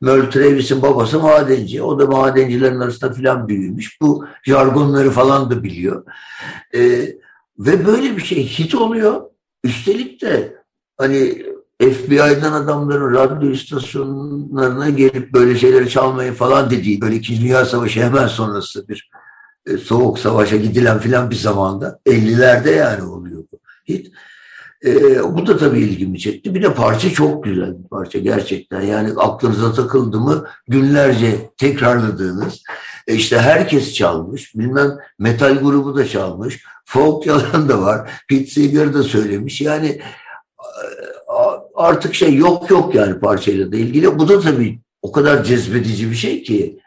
Merle 0.00 0.30
Travis'in 0.30 0.82
babası 0.82 1.20
madenci. 1.20 1.82
O 1.82 1.98
da 1.98 2.06
madencilerin 2.06 2.80
arasında 2.80 3.12
filan 3.12 3.48
büyümüş. 3.48 4.00
Bu 4.00 4.26
jargonları 4.42 5.10
falan 5.10 5.50
da 5.50 5.62
biliyor. 5.62 6.04
E, 6.74 6.80
ve 7.58 7.86
böyle 7.86 8.16
bir 8.16 8.22
şey 8.22 8.48
hit 8.48 8.74
oluyor. 8.74 9.22
Üstelik 9.64 10.22
de 10.22 10.56
hani 10.98 11.46
FBI'dan 11.80 12.52
adamların 12.52 13.14
radyo 13.14 13.50
istasyonlarına 13.50 14.90
gelip 14.90 15.32
böyle 15.32 15.58
şeyleri 15.58 15.88
çalmayı 15.88 16.32
falan 16.32 16.70
dediği 16.70 17.00
böyle 17.00 17.16
İkinci 17.16 17.42
Dünya 17.42 17.64
Savaşı 17.64 18.02
hemen 18.02 18.26
sonrası 18.26 18.88
bir 18.88 19.10
e, 19.66 19.76
soğuk 19.76 20.18
savaşa 20.18 20.56
gidilen 20.56 20.98
filan 20.98 21.30
bir 21.30 21.36
zamanda 21.36 22.00
50'lerde 22.06 22.70
yani 22.70 23.02
oluyor 23.02 23.44
bu 23.52 23.58
hit. 23.88 24.12
E, 24.84 25.22
bu 25.34 25.46
da 25.46 25.56
tabii 25.56 25.80
ilgimi 25.80 26.18
çekti. 26.18 26.54
Bir 26.54 26.62
de 26.62 26.74
parça 26.74 27.10
çok 27.10 27.44
güzel 27.44 27.82
bir 27.82 27.88
parça 27.88 28.18
gerçekten. 28.18 28.80
Yani 28.80 29.10
aklınıza 29.16 29.72
takıldı 29.72 30.20
mı 30.20 30.44
günlerce 30.68 31.50
tekrarladığınız. 31.56 32.62
E 33.06 33.14
işte 33.14 33.38
herkes 33.38 33.94
çalmış. 33.94 34.54
Bilmem 34.54 34.90
metal 35.18 35.54
grubu 35.54 35.96
da 35.96 36.06
çalmış. 36.06 36.64
Folk 36.84 37.26
yalan 37.26 37.68
da 37.68 37.82
var. 37.82 38.10
Pete 38.28 38.46
Seeger 38.46 38.94
da 38.94 39.02
söylemiş. 39.02 39.60
Yani 39.60 40.00
artık 41.74 42.14
şey 42.14 42.34
yok 42.34 42.70
yok 42.70 42.94
yani 42.94 43.20
parçayla 43.20 43.72
da 43.72 43.76
ilgili. 43.76 44.18
Bu 44.18 44.28
da 44.28 44.40
tabii 44.40 44.80
o 45.02 45.12
kadar 45.12 45.44
cezbedici 45.44 46.10
bir 46.10 46.16
şey 46.16 46.42
ki 46.42 46.78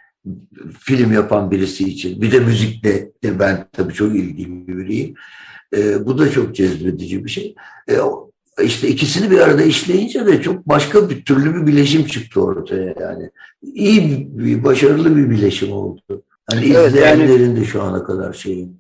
film 0.80 1.14
yapan 1.14 1.52
birisi 1.52 1.84
için. 1.84 2.22
Bir 2.22 2.32
de 2.32 2.40
müzikle 2.40 3.12
de 3.24 3.40
ben 3.40 3.68
tabii 3.72 3.94
çok 3.94 4.16
ilgili 4.16 4.68
biriyim. 4.68 5.16
E, 5.76 6.06
bu 6.06 6.18
da 6.18 6.32
çok 6.32 6.56
cezbedici 6.56 7.26
bir 7.26 7.30
şey. 7.30 7.56
E, 7.90 7.94
işte 8.64 8.88
ikisini 8.88 9.32
bir 9.32 9.40
arada 9.40 9.64
işleyince 9.64 10.26
de 10.26 10.42
çok 10.42 10.68
başka 10.68 11.10
bir 11.10 11.26
türlü 11.26 11.56
bir 11.56 11.68
bileşim 11.68 12.06
çıktı 12.06 12.42
ortaya 12.42 12.94
yani. 13.00 13.30
İyi 13.62 14.28
bir, 14.32 14.64
başarılı 14.64 15.18
bir 15.18 15.30
bileşim 15.30 15.72
oldu. 15.72 16.24
Hani 16.50 16.66
evet, 16.66 16.88
izleyenlerin 16.88 17.46
yani, 17.46 17.62
de 17.62 17.66
şu 17.66 17.82
ana 17.82 18.04
kadar 18.04 18.34
şeyin. 18.34 18.80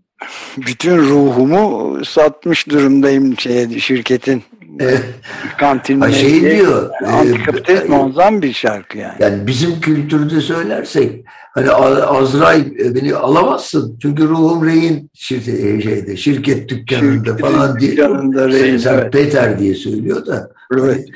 Bütün 0.58 0.98
ruhumu 0.98 2.06
satmış 2.06 2.70
durumdayım 2.70 3.40
şeye, 3.40 3.80
şirketin 3.80 4.44
Kantinle 5.58 6.12
şey 6.12 6.42
diyor. 6.42 6.90
Antikapitalist 7.06 7.86
e, 7.86 7.88
muazzam 7.88 8.42
bir 8.42 8.54
şarkı 8.54 8.98
yani. 8.98 9.16
Yani 9.20 9.48
bizim 9.48 9.82
kültürde 9.82 10.42
söylersek 10.42 11.26
hani 11.56 11.72
Azrail 11.72 12.80
e, 12.80 12.96
beni 12.96 13.16
alamazsın. 13.16 13.98
Çünkü 14.02 14.28
ruhum 14.28 14.66
rehin 14.66 15.10
şirket, 15.14 15.84
şeyde, 15.84 16.18
şirket 16.18 16.70
dükkanında 16.70 17.26
şirket 17.26 17.40
falan 17.40 17.80
diye. 17.80 17.92
Dükkanında 17.92 18.48
rehin, 18.48 18.78
sen 18.78 18.94
evet. 18.94 19.14
Peter 19.14 19.60
diye 19.60 19.76
söylüyor 19.76 20.26
da. 20.26 20.52
Evet. 20.80 21.10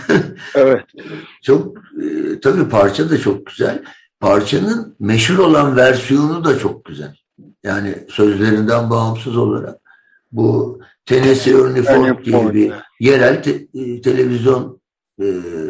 evet. 0.54 0.84
Çok 1.42 1.76
e, 1.76 2.40
tabii 2.40 2.68
parça 2.68 3.10
da 3.10 3.18
çok 3.18 3.46
güzel. 3.46 3.82
Parçanın 4.20 4.96
meşhur 5.00 5.38
olan 5.38 5.76
versiyonu 5.76 6.44
da 6.44 6.58
çok 6.58 6.84
güzel. 6.84 7.16
Yani 7.64 7.94
sözlerinden 8.08 8.90
bağımsız 8.90 9.36
olarak 9.36 9.78
bu 10.32 10.80
Tennessee 11.06 11.82
Ford 11.82 12.24
gibi 12.24 12.54
bir 12.54 12.72
yerel 13.00 13.42
te, 13.42 13.50
e, 13.74 14.00
televizyon 14.00 14.79
e, 15.20 15.26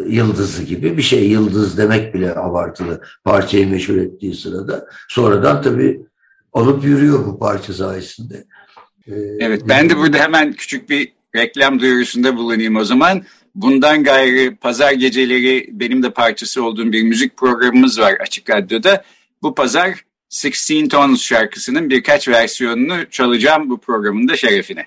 yıldızı 0.09 0.63
gibi 0.63 0.97
bir 0.97 1.03
şey. 1.03 1.29
Yıldız 1.29 1.79
demek 1.79 2.15
bile 2.15 2.35
abartılı 2.35 3.01
parçayı 3.25 3.71
meşhur 3.71 3.97
ettiği 3.97 4.35
sırada. 4.35 4.87
Sonradan 5.09 5.63
tabii 5.63 6.01
alıp 6.53 6.85
yürüyor 6.85 7.27
bu 7.27 7.39
parça 7.39 7.73
sayesinde. 7.73 8.45
Ee, 9.07 9.13
evet 9.41 9.63
ben 9.69 9.91
de 9.91 9.97
burada 9.97 10.19
hemen 10.19 10.53
küçük 10.53 10.91
bir 10.91 11.13
reklam 11.37 11.81
duyurusunda 11.81 12.37
bulunayım 12.37 12.77
o 12.77 12.85
zaman. 12.85 13.23
Bundan 13.55 14.05
gayrı 14.05 14.57
pazar 14.57 14.93
geceleri 14.93 15.69
benim 15.73 16.03
de 16.03 16.11
parçası 16.11 16.65
olduğum 16.65 16.93
bir 16.93 17.03
müzik 17.03 17.37
programımız 17.37 18.01
var 18.01 18.15
Açık 18.21 18.51
Radyo'da. 18.51 19.05
Bu 19.43 19.55
pazar 19.55 20.05
16 20.45 20.89
Tons 20.89 21.23
şarkısının 21.23 21.91
birkaç 21.91 22.29
versiyonunu 22.29 23.11
çalacağım 23.11 23.71
bu 23.71 23.81
programın 23.81 24.29
da 24.29 24.37
şerefine. 24.37 24.87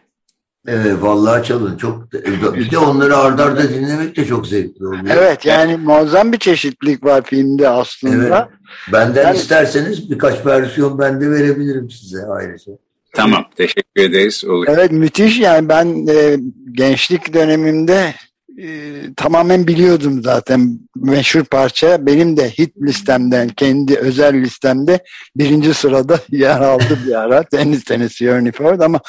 Evet 0.67 1.01
vallahi 1.01 1.47
çalın. 1.47 1.77
Çok 1.77 2.13
bir 2.55 2.71
de 2.71 2.77
onları 2.77 3.17
ardarda 3.17 3.61
arda 3.61 3.69
dinlemek 3.69 4.17
de 4.17 4.25
çok 4.25 4.47
zevkli 4.47 4.87
oluyor. 4.87 5.05
Evet 5.09 5.45
yani 5.45 5.77
muazzam 5.77 6.31
bir 6.31 6.37
çeşitlilik 6.39 7.03
var 7.03 7.23
filmde 7.25 7.69
aslında. 7.69 8.49
Evet. 8.49 8.59
Benden 8.93 9.23
yani, 9.23 9.37
isterseniz 9.37 10.11
birkaç 10.11 10.45
versiyon 10.45 10.99
ben 10.99 11.21
de 11.21 11.31
verebilirim 11.31 11.89
size 11.89 12.25
ayrıca. 12.25 12.71
Tamam 13.15 13.45
teşekkür 13.55 14.01
ederiz. 14.01 14.45
Olur. 14.45 14.67
Evet 14.69 14.91
müthiş 14.91 15.39
yani 15.39 15.69
ben 15.69 16.07
e, 16.07 16.37
gençlik 16.71 17.33
dönemimde 17.33 18.13
e, 18.61 18.67
tamamen 19.15 19.67
biliyordum 19.67 20.23
zaten 20.23 20.79
meşhur 20.95 21.43
parça. 21.43 22.05
Benim 22.05 22.37
de 22.37 22.49
hit 22.49 22.77
listemden, 22.81 23.49
kendi 23.49 23.95
özel 23.95 24.33
listemde 24.33 25.03
birinci 25.35 25.73
sırada 25.73 26.19
yer 26.31 26.61
aldı 26.61 26.99
bir 27.07 27.21
ara. 27.21 27.43
Deniz 27.51 27.83
Tennessee 27.83 28.27
Ernie 28.27 28.51
Ford 28.51 28.79
ama 28.79 28.99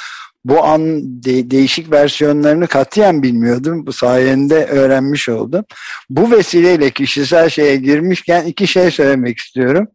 bu 0.44 0.64
an 0.64 1.00
de, 1.24 1.50
değişik 1.50 1.92
versiyonlarını 1.92 2.66
katiyen 2.66 3.22
bilmiyordum. 3.22 3.86
Bu 3.86 3.92
sayende 3.92 4.64
öğrenmiş 4.64 5.28
oldum. 5.28 5.64
Bu 6.10 6.30
vesileyle 6.30 6.90
kişisel 6.90 7.48
şeye 7.48 7.76
girmişken 7.76 8.44
iki 8.44 8.66
şey 8.66 8.90
söylemek 8.90 9.38
istiyorum. 9.38 9.88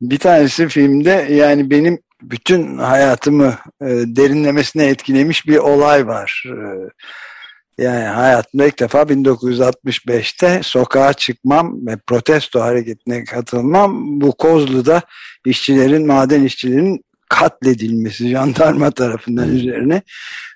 Bir 0.00 0.18
tanesi 0.18 0.68
filmde 0.68 1.26
yani 1.30 1.70
benim 1.70 1.98
bütün 2.22 2.78
hayatımı 2.78 3.58
e, 3.80 3.86
derinlemesine 3.86 4.86
etkilemiş 4.86 5.46
bir 5.46 5.56
olay 5.56 6.06
var. 6.06 6.44
E, 6.48 7.82
yani 7.82 8.04
hayatımda 8.04 8.66
ilk 8.66 8.80
defa 8.80 9.02
1965'te 9.02 10.60
sokağa 10.62 11.12
çıkmam 11.12 11.86
ve 11.86 11.96
protesto 12.06 12.60
hareketine 12.60 13.24
katılmam 13.24 14.20
bu 14.20 14.32
Kozlu'da 14.32 15.02
işçilerin, 15.46 16.06
maden 16.06 16.42
işçilerin 16.42 17.04
katledilmesi 17.32 18.28
jandarma 18.28 18.90
tarafından 18.90 19.56
üzerine. 19.56 20.02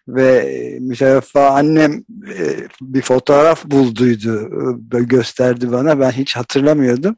Ve 0.09 0.78
müteveffa 0.80 1.50
annem 1.50 2.04
e, 2.38 2.56
bir 2.80 3.02
fotoğraf 3.02 3.64
bulduydu 3.64 4.50
e, 4.95 5.02
gösterdi 5.02 5.73
bana. 5.73 6.00
Ben 6.00 6.11
hiç 6.11 6.37
hatırlamıyordum. 6.37 7.16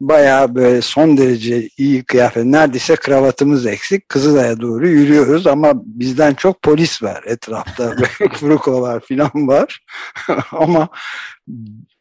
Bayağı 0.00 0.54
böyle 0.54 0.82
son 0.82 1.16
derece 1.16 1.68
iyi 1.78 2.04
kıyafet. 2.04 2.44
Neredeyse 2.44 2.96
kravatımız 2.96 3.66
eksik. 3.66 4.08
Kızılay'a 4.08 4.60
doğru 4.60 4.88
yürüyoruz 4.88 5.46
ama 5.46 5.72
bizden 5.74 6.34
çok 6.34 6.62
polis 6.62 7.02
var. 7.02 7.24
Etrafta 7.26 7.96
Frukolar 8.32 9.00
falan 9.00 9.48
var. 9.48 9.80
Ama 10.52 10.88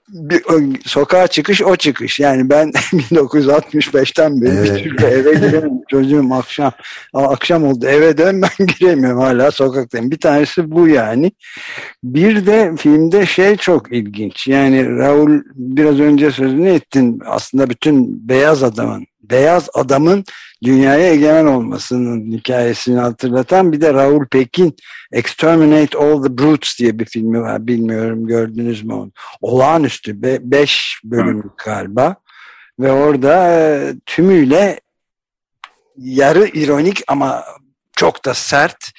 bir, 0.10 0.44
sokağa 0.86 1.28
çıkış 1.28 1.62
o 1.62 1.76
çıkış. 1.76 2.20
Yani 2.20 2.50
ben 2.50 2.70
1965'ten 2.94 4.42
beri 4.42 4.50
evet. 4.50 4.76
bir 4.76 4.84
türlü 4.84 5.06
eve 5.06 5.34
giremiyorum. 5.34 5.82
Çocuğum 5.88 6.34
akşam 6.34 6.72
akşam 7.14 7.64
oldu 7.64 7.88
eve 7.88 8.18
dön 8.18 8.42
ben 8.42 8.68
giremiyorum 8.80 9.20
hala 9.20 9.52
sokaktayım. 9.52 10.12
Bir 10.12 10.20
tanesi 10.20 10.72
bu 10.72 10.88
yani. 10.88 11.32
Bir 12.04 12.46
de 12.46 12.76
filmde 12.78 13.26
şey 13.26 13.56
çok 13.56 13.92
ilginç. 13.92 14.48
Yani 14.48 14.98
Raul 14.98 15.42
biraz 15.56 16.00
önce 16.00 16.32
sözünü 16.32 16.70
ettin. 16.70 17.22
Aslında 17.26 17.70
bütün 17.70 18.30
beyaz 18.30 18.64
adamın 18.64 19.06
beyaz 19.30 19.70
adamın 19.74 20.24
dünyaya 20.64 21.10
egemen 21.10 21.46
olmasının 21.46 22.32
hikayesini 22.32 23.00
hatırlatan 23.00 23.72
bir 23.72 23.82
de 23.82 23.94
Raul 23.94 24.26
Pekin 24.26 24.76
Exterminate 25.12 25.98
All 25.98 26.24
the 26.24 26.38
Brutes 26.38 26.80
diye 26.80 27.00
bir 27.00 27.06
filmi 27.06 27.42
var. 27.42 27.68
Bilmiyorum 27.68 28.28
gördünüz 28.28 28.84
mü 28.84 28.94
onu. 28.94 29.12
Olağanüstü. 29.42 30.22
Be 30.22 30.40
beş 30.42 31.02
bölüm 31.04 31.44
galiba. 31.66 32.16
Ve 32.80 32.92
orada 32.92 33.52
e, 33.52 33.94
tümüyle 34.06 34.80
yarı 35.98 36.46
ironik 36.46 37.04
ama 37.08 37.44
çok 37.96 38.26
da 38.26 38.34
sert 38.34 38.92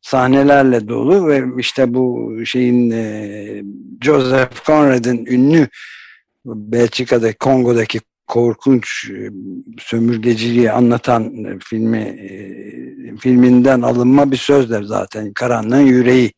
sahnelerle 0.00 0.88
dolu 0.88 1.26
ve 1.26 1.44
işte 1.58 1.94
bu 1.94 2.36
şeyin 2.46 2.90
e, 2.90 3.62
Joseph 4.00 4.64
Conrad'ın 4.64 5.26
ünlü 5.26 5.68
Belçika'da 6.44 7.32
Kongo'daki 7.32 8.00
korkunç 8.32 9.10
e, 9.10 9.30
sömürgeciliği 9.78 10.72
anlatan 10.72 11.44
e, 11.44 11.58
filmi 11.64 11.98
e, 11.98 12.36
filminden 13.16 13.82
alınma 13.82 14.30
bir 14.30 14.36
sözler 14.36 14.82
zaten 14.82 15.32
Karanlığın 15.32 15.86
Yüreği 15.86 16.32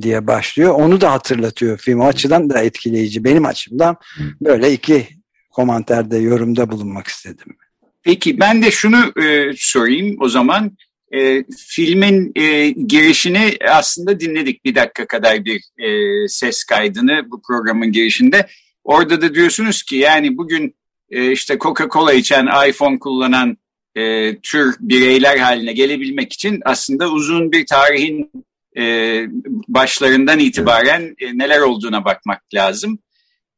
diye 0.00 0.26
başlıyor. 0.26 0.74
Onu 0.74 1.00
da 1.00 1.12
hatırlatıyor 1.12 1.78
film. 1.78 2.00
Açıdan 2.00 2.50
da 2.50 2.62
etkileyici. 2.62 3.24
Benim 3.24 3.46
açımdan 3.46 3.96
böyle 4.40 4.72
iki 4.72 5.08
komanterde 5.50 6.16
yorumda 6.18 6.70
bulunmak 6.70 7.06
istedim. 7.06 7.56
Peki 8.02 8.40
ben 8.40 8.62
de 8.62 8.70
şunu 8.70 9.22
e, 9.22 9.50
sorayım 9.56 10.16
o 10.20 10.28
zaman. 10.28 10.76
E, 11.14 11.44
filmin 11.58 12.32
e, 12.34 12.70
girişini 12.70 13.56
aslında 13.70 14.20
dinledik 14.20 14.64
bir 14.64 14.74
dakika 14.74 15.06
kadar 15.06 15.44
bir 15.44 15.62
e, 15.78 15.88
ses 16.28 16.64
kaydını 16.64 17.30
bu 17.30 17.42
programın 17.42 17.92
girişinde. 17.92 18.46
Orada 18.84 19.22
da 19.22 19.34
diyorsunuz 19.34 19.82
ki 19.82 19.96
yani 19.96 20.36
bugün 20.36 20.74
e, 21.10 21.32
işte 21.32 21.54
Coca-Cola 21.54 22.14
içen, 22.14 22.68
iPhone 22.68 22.98
kullanan 22.98 23.56
e, 23.94 24.36
tür 24.40 24.76
bireyler 24.80 25.38
haline 25.38 25.72
gelebilmek 25.72 26.32
için 26.32 26.60
aslında 26.64 27.08
uzun 27.08 27.52
bir 27.52 27.66
tarihin 27.66 28.30
e, 28.76 29.24
başlarından 29.68 30.38
itibaren 30.38 31.14
e, 31.20 31.38
neler 31.38 31.60
olduğuna 31.60 32.04
bakmak 32.04 32.42
lazım. 32.54 32.98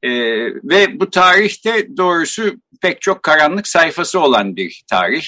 E, 0.02 0.11
ve 0.64 1.00
bu 1.00 1.11
tarihte 1.11 1.97
doğrusu 1.97 2.57
pek 2.83 3.00
çok 3.00 3.23
karanlık 3.23 3.69
sayfası 3.69 4.21
olan 4.21 4.57
bir 4.57 4.83
tarih. 4.90 5.25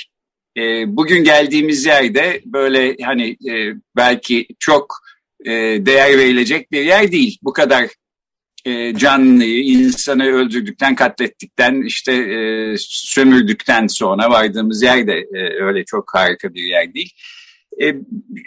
E, 0.57 0.63
bugün 0.97 1.25
geldiğimiz 1.25 1.87
yerde 1.87 2.43
böyle 2.45 2.97
hani 3.05 3.37
e, 3.51 3.75
belki 3.97 4.47
çok 4.59 4.97
e, 5.45 5.51
değer 5.87 6.19
verilecek 6.19 6.73
bir 6.73 6.85
yer 6.85 7.13
değil. 7.13 7.39
Bu 7.43 7.53
kadar 7.53 7.89
e, 8.65 8.95
canlıyı, 8.95 9.65
insanı 9.65 10.25
öldürdükten, 10.25 10.95
katlettikten, 10.95 11.83
işte 11.83 12.13
e, 12.13 12.75
sömürdükten 12.79 13.87
sonra 13.87 14.31
vardığımız 14.31 14.83
yer 14.83 15.07
de 15.07 15.27
e, 15.35 15.63
öyle 15.63 15.85
çok 15.85 16.15
harika 16.15 16.55
bir 16.55 16.63
yer 16.63 16.95
değil. 16.95 17.11
E, 17.83 17.95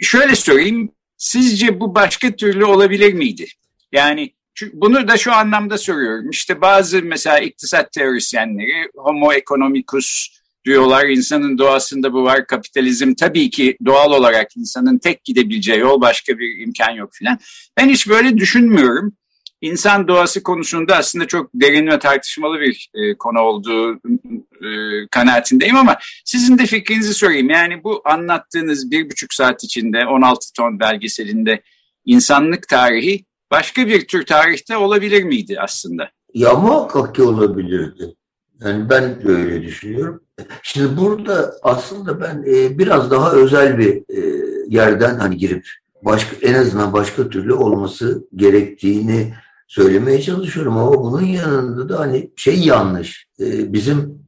şöyle 0.00 0.34
sorayım, 0.34 0.90
sizce 1.16 1.80
bu 1.80 1.94
başka 1.94 2.36
türlü 2.36 2.64
olabilir 2.64 3.12
miydi? 3.14 3.46
Yani 3.92 4.32
bunu 4.72 5.08
da 5.08 5.16
şu 5.16 5.32
anlamda 5.32 5.78
soruyorum. 5.78 6.30
İşte 6.30 6.60
bazı 6.60 7.02
mesela 7.02 7.38
iktisat 7.38 7.92
teorisyenleri 7.92 8.88
homo 8.96 9.32
economicus 9.32 10.28
diyorlar. 10.64 11.08
İnsanın 11.08 11.58
doğasında 11.58 12.12
bu 12.12 12.24
var. 12.24 12.46
Kapitalizm 12.46 13.14
tabii 13.14 13.50
ki 13.50 13.76
doğal 13.84 14.12
olarak 14.12 14.56
insanın 14.56 14.98
tek 14.98 15.24
gidebileceği 15.24 15.78
yol 15.78 16.00
başka 16.00 16.38
bir 16.38 16.58
imkan 16.58 16.90
yok 16.90 17.10
filan. 17.12 17.38
Ben 17.76 17.88
hiç 17.88 18.08
böyle 18.08 18.38
düşünmüyorum. 18.38 19.16
İnsan 19.64 20.08
doğası 20.08 20.42
konusunda 20.42 20.96
aslında 20.96 21.26
çok 21.26 21.50
derin 21.54 21.86
ve 21.86 21.98
tartışmalı 21.98 22.60
bir 22.60 22.90
e, 22.94 23.14
konu 23.14 23.40
olduğu 23.40 23.94
e, 23.94 24.68
kanaatindeyim 25.10 25.76
ama 25.76 25.96
sizin 26.24 26.58
de 26.58 26.66
fikrinizi 26.66 27.14
sorayım. 27.14 27.50
Yani 27.50 27.84
bu 27.84 28.02
anlattığınız 28.04 28.90
bir 28.90 29.10
buçuk 29.10 29.34
saat 29.34 29.64
içinde 29.64 30.06
16 30.06 30.52
ton 30.52 30.80
belgeselinde 30.80 31.62
insanlık 32.04 32.68
tarihi 32.68 33.24
başka 33.50 33.86
bir 33.86 34.06
tür 34.06 34.26
tarihte 34.26 34.76
olabilir 34.76 35.22
miydi 35.22 35.56
aslında? 35.60 36.10
Ya 36.34 36.54
muhakkak 36.54 37.14
ki 37.14 37.22
olabilirdi. 37.22 38.14
Yani 38.60 38.90
ben 38.90 39.22
de 39.24 39.28
öyle 39.28 39.62
düşünüyorum. 39.62 40.22
Şimdi 40.62 40.96
burada 40.96 41.54
aslında 41.62 42.20
ben 42.20 42.44
e, 42.46 42.78
biraz 42.78 43.10
daha 43.10 43.32
özel 43.32 43.78
bir 43.78 43.96
e, 43.96 44.44
yerden 44.68 45.18
hani 45.18 45.36
girip 45.36 45.66
başka 46.02 46.36
en 46.42 46.54
azından 46.54 46.92
başka 46.92 47.28
türlü 47.28 47.52
olması 47.52 48.28
gerektiğini 48.36 49.34
söylemeye 49.74 50.22
çalışıyorum 50.22 50.76
ama 50.78 51.04
bunun 51.04 51.24
yanında 51.24 51.88
da 51.88 52.00
hani 52.00 52.30
şey 52.36 52.58
yanlış. 52.58 53.28
E, 53.40 53.72
bizim 53.72 54.18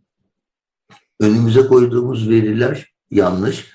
önümüze 1.20 1.66
koyduğumuz 1.66 2.30
veriler 2.30 2.94
yanlış 3.10 3.72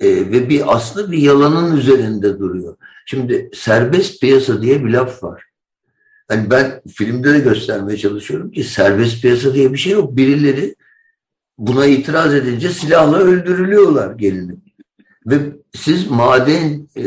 e, 0.00 0.08
ve 0.08 0.48
bir 0.48 0.76
aslında 0.76 1.12
bir 1.12 1.18
yalanın 1.18 1.76
üzerinde 1.76 2.38
duruyor. 2.38 2.76
Şimdi 3.06 3.50
serbest 3.54 4.20
piyasa 4.20 4.62
diye 4.62 4.84
bir 4.84 4.90
laf 4.90 5.22
var. 5.22 5.44
Hani 6.28 6.50
ben 6.50 6.82
filmde 6.94 7.34
de 7.34 7.38
göstermeye 7.38 7.98
çalışıyorum 7.98 8.50
ki 8.50 8.64
serbest 8.64 9.22
piyasa 9.22 9.54
diye 9.54 9.72
bir 9.72 9.78
şey 9.78 9.92
yok. 9.92 10.16
Birileri 10.16 10.74
buna 11.58 11.86
itiraz 11.86 12.34
edince 12.34 12.68
silahla 12.68 13.18
öldürülüyorlar 13.18 14.14
gelini. 14.14 14.56
Ve 15.26 15.36
siz 15.74 16.10
maden 16.10 16.88
e, 16.96 17.02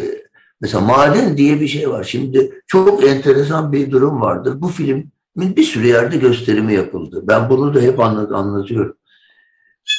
mesela 0.61 0.85
maden 0.85 1.37
diye 1.37 1.61
bir 1.61 1.67
şey 1.67 1.89
var. 1.89 2.03
Şimdi 2.03 2.61
çok 2.67 3.03
enteresan 3.03 3.71
bir 3.71 3.91
durum 3.91 4.21
vardır. 4.21 4.61
Bu 4.61 4.67
filmin 4.67 5.11
bir 5.35 5.63
sürü 5.63 5.87
yerde 5.87 6.17
gösterimi 6.17 6.73
yapıldı. 6.73 7.23
Ben 7.27 7.49
bunu 7.49 7.73
da 7.73 7.81
hep 7.81 7.99
anlatıyorum. 7.99 8.97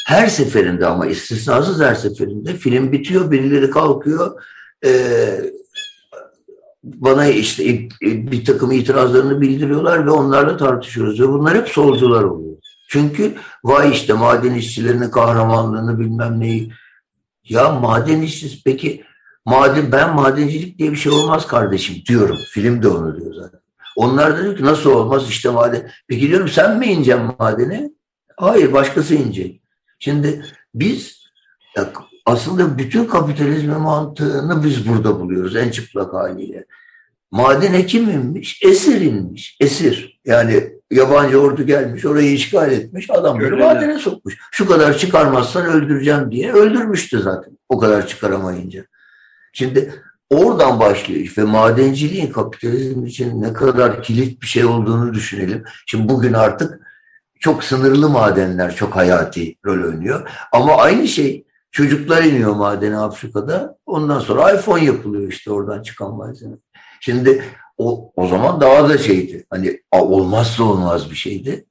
Her 0.06 0.26
seferinde 0.26 0.86
ama 0.86 1.06
istisnasız 1.06 1.80
her 1.80 1.94
seferinde 1.94 2.54
film 2.54 2.92
bitiyor, 2.92 3.30
birileri 3.30 3.70
kalkıyor, 3.70 4.42
e, 4.84 4.90
bana 6.82 7.26
işte 7.26 7.88
bir 8.02 8.44
takım 8.44 8.72
itirazlarını 8.72 9.40
bildiriyorlar 9.40 10.06
ve 10.06 10.10
onlarla 10.10 10.56
tartışıyoruz. 10.56 11.20
Ve 11.20 11.28
bunlar 11.28 11.56
hep 11.56 11.68
solcular 11.68 12.22
oluyor. 12.22 12.56
Çünkü 12.88 13.34
vay 13.64 13.90
işte 13.90 14.12
maden 14.12 14.54
işçilerinin 14.54 15.10
kahramanlığını 15.10 15.98
bilmem 15.98 16.40
neyi. 16.40 16.72
Ya 17.48 17.70
maden 17.70 18.22
işçisi 18.22 18.64
peki 18.64 19.04
maden 19.48 19.92
ben 19.92 20.14
madencilik 20.14 20.78
diye 20.78 20.92
bir 20.92 20.96
şey 20.96 21.12
olmaz 21.12 21.46
kardeşim 21.46 21.96
diyorum. 22.08 22.36
Film 22.50 22.82
de 22.82 22.88
onu 22.88 23.20
diyor 23.20 23.34
zaten. 23.34 23.60
Onlar 23.96 24.38
da 24.38 24.42
diyor 24.42 24.56
ki 24.56 24.64
nasıl 24.64 24.90
olmaz 24.90 25.28
işte 25.28 25.50
maden. 25.50 25.90
Peki 26.08 26.28
diyorum 26.28 26.48
sen 26.48 26.78
mi 26.78 26.86
ineceksin 26.86 27.30
madene? 27.38 27.90
Hayır 28.36 28.72
başkası 28.72 29.14
inecek. 29.14 29.62
Şimdi 29.98 30.44
biz 30.74 31.18
aslında 32.26 32.78
bütün 32.78 33.04
kapitalizm 33.04 33.70
mantığını 33.70 34.64
biz 34.64 34.88
burada 34.88 35.20
buluyoruz 35.20 35.56
en 35.56 35.70
çıplak 35.70 36.14
haliyle. 36.14 36.64
Madene 37.30 37.86
kim 37.86 38.10
inmiş? 38.10 38.62
Esir 38.62 39.00
inmiş. 39.00 39.56
Esir. 39.60 40.20
Yani 40.24 40.72
yabancı 40.90 41.40
ordu 41.40 41.62
gelmiş, 41.66 42.04
orayı 42.06 42.32
işgal 42.32 42.72
etmiş, 42.72 43.10
adamları 43.10 43.54
Öyle 43.54 43.64
madene 43.64 43.94
de. 43.94 43.98
sokmuş. 43.98 44.38
Şu 44.50 44.68
kadar 44.68 44.98
çıkarmazsan 44.98 45.66
öldüreceğim 45.66 46.30
diye 46.32 46.52
öldürmüştü 46.52 47.20
zaten. 47.20 47.58
O 47.68 47.78
kadar 47.78 48.06
çıkaramayınca. 48.06 48.84
Şimdi 49.52 50.02
oradan 50.30 50.80
başlıyor 50.80 51.34
ve 51.38 51.44
madenciliğin 51.44 52.32
kapitalizm 52.32 53.06
için 53.06 53.42
ne 53.42 53.52
kadar 53.52 54.02
kilit 54.02 54.42
bir 54.42 54.46
şey 54.46 54.64
olduğunu 54.64 55.14
düşünelim. 55.14 55.64
Şimdi 55.86 56.08
bugün 56.08 56.32
artık 56.32 56.80
çok 57.40 57.64
sınırlı 57.64 58.08
madenler 58.08 58.76
çok 58.76 58.96
hayati 58.96 59.56
rol 59.66 59.88
oynuyor. 59.88 60.30
Ama 60.52 60.76
aynı 60.76 61.08
şey 61.08 61.44
çocuklar 61.70 62.22
iniyor 62.22 62.54
madene 62.54 62.96
Afrika'da. 62.96 63.78
Ondan 63.86 64.20
sonra 64.20 64.52
iPhone 64.52 64.84
yapılıyor 64.84 65.32
işte 65.32 65.50
oradan 65.50 65.82
çıkan 65.82 66.14
malzeme. 66.14 66.56
Şimdi 67.00 67.44
o, 67.78 68.12
o 68.16 68.26
zaman 68.26 68.60
daha 68.60 68.88
da 68.88 68.98
şeydi. 68.98 69.46
Hani 69.50 69.80
olmazsa 69.92 70.64
olmaz 70.64 71.10
bir 71.10 71.16
şeydi. 71.16 71.64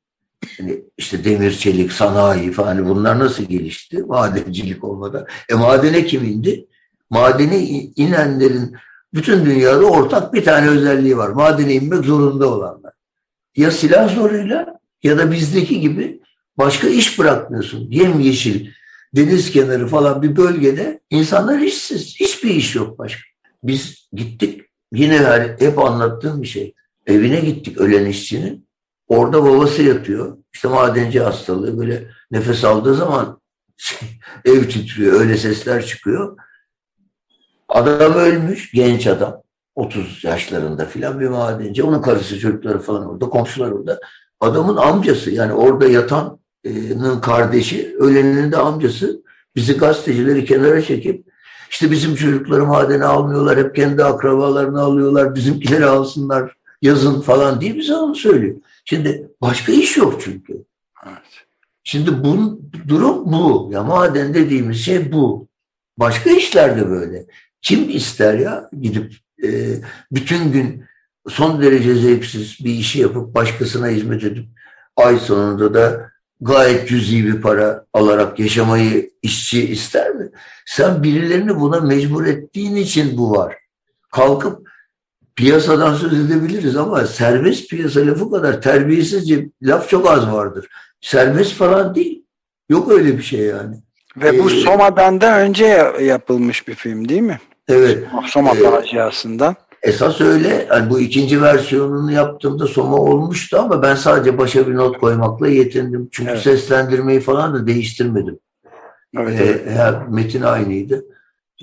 Hani 0.58 0.84
işte 0.98 1.24
demir, 1.24 1.52
çelik, 1.52 1.92
sanayi 1.92 2.52
falan 2.52 2.68
hani 2.68 2.90
bunlar 2.90 3.20
nasıl 3.20 3.44
gelişti? 3.44 3.98
Madencilik 3.98 4.84
olmadan. 4.84 5.26
E 5.50 5.54
madene 5.54 6.06
kim 6.06 6.24
indi? 6.26 6.68
Madene 7.10 7.60
inenlerin 7.96 8.76
bütün 9.14 9.46
dünyada 9.46 9.86
ortak 9.86 10.34
bir 10.34 10.44
tane 10.44 10.70
özelliği 10.70 11.18
var. 11.18 11.30
Madene 11.30 11.74
inmek 11.74 12.06
zorunda 12.06 12.48
olanlar. 12.48 12.94
Ya 13.56 13.72
silah 13.72 14.16
zoruyla 14.16 14.80
ya 15.04 15.18
da 15.18 15.32
bizdeki 15.32 15.80
gibi 15.80 16.22
başka 16.58 16.88
iş 16.88 17.20
bırakmıyorsun. 17.20 17.88
Yem 17.92 18.20
yeşil, 18.20 18.70
deniz 19.16 19.52
kenarı 19.52 19.88
falan 19.88 20.22
bir 20.22 20.36
bölgede 20.36 21.00
insanlar 21.10 21.60
işsiz. 21.60 22.16
Hiçbir 22.20 22.50
iş 22.50 22.76
yok 22.76 23.00
başka. 23.00 23.22
Biz 23.64 24.10
gittik 24.14 24.68
Yine 24.94 25.56
hep 25.60 25.80
anlattığım 25.80 26.42
bir 26.42 26.48
şey. 26.48 26.74
Evine 27.06 27.40
gittik 27.40 27.78
ölen 27.78 28.06
işçinin. 28.06 28.68
Orada 29.08 29.44
babası 29.44 29.84
yatıyor. 29.84 30.38
İşte 30.54 30.68
madenci 30.68 31.20
hastalığı 31.20 31.78
böyle 31.78 32.08
nefes 32.32 32.64
aldığı 32.64 32.96
zaman 32.96 33.42
ev 34.46 34.70
titriyor. 34.70 35.22
Öyle 35.22 35.38
sesler 35.38 35.86
çıkıyor. 35.86 36.38
Adam 37.70 38.14
ölmüş. 38.14 38.72
Genç 38.72 39.08
adam. 39.08 39.42
30 39.76 40.24
yaşlarında 40.24 40.86
filan 40.86 41.20
bir 41.20 41.28
madenci. 41.28 41.84
Onun 41.84 42.02
karısı 42.02 42.40
çocukları 42.40 42.80
falan 42.80 43.10
orada. 43.10 43.30
Komşular 43.30 43.72
orada. 43.72 44.00
Adamın 44.40 44.76
amcası 44.76 45.32
yani 45.32 45.54
orada 45.54 45.88
yatanın 45.88 47.22
kardeşi, 47.22 47.96
ölenin 48.00 48.52
de 48.52 48.58
amcası 48.58 49.22
bizi 49.56 49.78
gazetecileri 49.78 50.46
kenara 50.46 50.82
çekip 50.82 51.28
işte 51.70 51.92
bizim 51.92 52.16
çocukları 52.16 52.66
madene 52.66 53.06
almıyorlar, 53.06 53.58
hep 53.58 53.76
kendi 53.76 54.04
akrabalarını 54.04 54.82
alıyorlar, 54.82 55.36
bizimkileri 55.36 55.86
alsınlar 55.86 56.58
yazın 56.82 57.22
falan 57.22 57.62
diye 57.62 57.76
bize 57.76 57.96
onu 57.96 58.16
söylüyor. 58.16 58.56
Şimdi 58.86 59.32
başka 59.42 59.72
iş 59.72 59.98
yok 59.98 60.22
çünkü. 60.22 60.54
Evet. 61.08 61.46
Şimdi 61.84 62.24
bu 62.24 62.62
durum 62.88 63.32
bu. 63.32 63.70
Ya 63.74 63.84
maden 63.84 64.34
dediğimiz 64.34 64.78
şey 64.78 65.12
bu. 65.12 65.48
Başka 65.98 66.30
işler 66.30 66.78
de 66.78 66.90
böyle. 66.90 67.26
Kim 67.62 67.90
ister 67.90 68.34
ya 68.34 68.70
gidip 68.82 69.14
e, 69.44 69.48
bütün 70.12 70.52
gün 70.52 70.86
son 71.30 71.62
derece 71.62 71.96
zevksiz 71.96 72.66
bir 72.66 72.74
işi 72.74 73.00
yapıp 73.00 73.36
başkasına 73.36 73.88
hizmet 73.88 74.24
edip 74.24 74.46
ay 74.98 75.20
sonunda 75.20 75.74
da 75.74 76.12
gayet 76.42 76.90
cüzi 76.90 77.26
bir 77.26 77.42
para 77.42 77.86
alarak 77.94 78.40
yaşamayı 78.40 79.12
işçi 79.22 79.68
ister 79.68 80.16
mi? 80.16 80.30
Sen 80.66 81.04
birilerini 81.04 81.60
buna 81.60 81.80
mecbur 81.80 82.26
ettiğin 82.26 82.76
için 82.76 83.18
bu 83.18 83.32
var. 83.32 83.56
Kalkıp 84.12 84.70
piyasadan 85.36 85.94
söz 85.96 86.14
edebiliriz 86.14 86.76
ama 86.76 87.06
serbest 87.06 87.70
piyasa 87.70 88.08
lafı 88.08 88.32
kadar 88.32 88.62
terbiyesizce 88.62 89.50
laf 89.62 89.90
çok 89.90 90.10
az 90.10 90.32
vardır. 90.32 90.68
Serbest 91.02 91.54
falan 91.54 91.96
değil. 91.96 92.24
Yok 92.70 92.92
öyle 92.92 93.18
bir 93.18 93.24
şey 93.24 93.40
yani. 93.40 93.76
Ve 94.18 94.44
bu 94.44 94.52
Ee, 94.52 94.62
Soma'dan 94.62 95.22
da 95.22 95.40
önce 95.40 95.94
yapılmış 96.02 96.68
bir 96.68 96.76
film 96.76 97.10
değil 97.10 97.22
mi? 97.22 97.40
Evet. 97.68 98.04
Soma 98.26 98.52
Ee, 98.56 98.64
faciasından. 98.64 99.56
Esas 99.84 100.22
öyle. 100.22 100.68
Yani 100.70 100.90
bu 100.90 101.00
ikinci 101.00 101.42
versiyonunu 101.42 102.12
yaptığımda 102.12 102.68
Soma 102.68 102.96
olmuştu 102.98 103.58
ama 103.60 103.82
ben 103.82 103.96
sadece 103.96 104.38
başa 104.38 104.68
bir 104.68 104.76
not 104.76 104.98
koymakla 104.98 105.48
yetindim. 105.48 106.10
Çünkü 106.12 106.32
Evet. 106.32 106.42
seslendirmeyi 106.42 107.20
falan 107.20 107.54
da 107.54 107.68
değiştirmedim. 107.68 108.40
Evet, 109.18 109.42
Ee, 109.42 109.44
evet. 109.68 109.96
metin 110.10 110.42
aynıydı. 110.42 111.06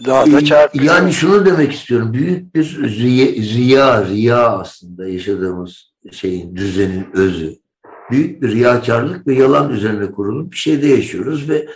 Daha 0.06 0.32
da 0.32 0.44
çarpıcı. 0.44 0.84
Yani 0.84 1.12
şunu 1.12 1.46
demek 1.46 1.72
istiyorum. 1.72 2.12
Büyük 2.12 2.54
bir 2.54 2.78
riya, 2.82 3.26
riya, 3.26 4.04
riya 4.06 4.58
aslında 4.58 5.08
yaşadığımız 5.08 5.92
şeyin, 6.12 6.56
düzenin 6.56 7.06
özü. 7.14 7.54
Büyük 8.10 8.42
bir 8.42 8.50
riyakarlık 8.52 9.26
ve 9.26 9.34
yalan 9.34 9.70
üzerine 9.70 10.10
kurulu 10.10 10.50
bir 10.52 10.56
şeyde 10.56 10.86
yaşıyoruz 10.86 11.48
ve 11.48 11.66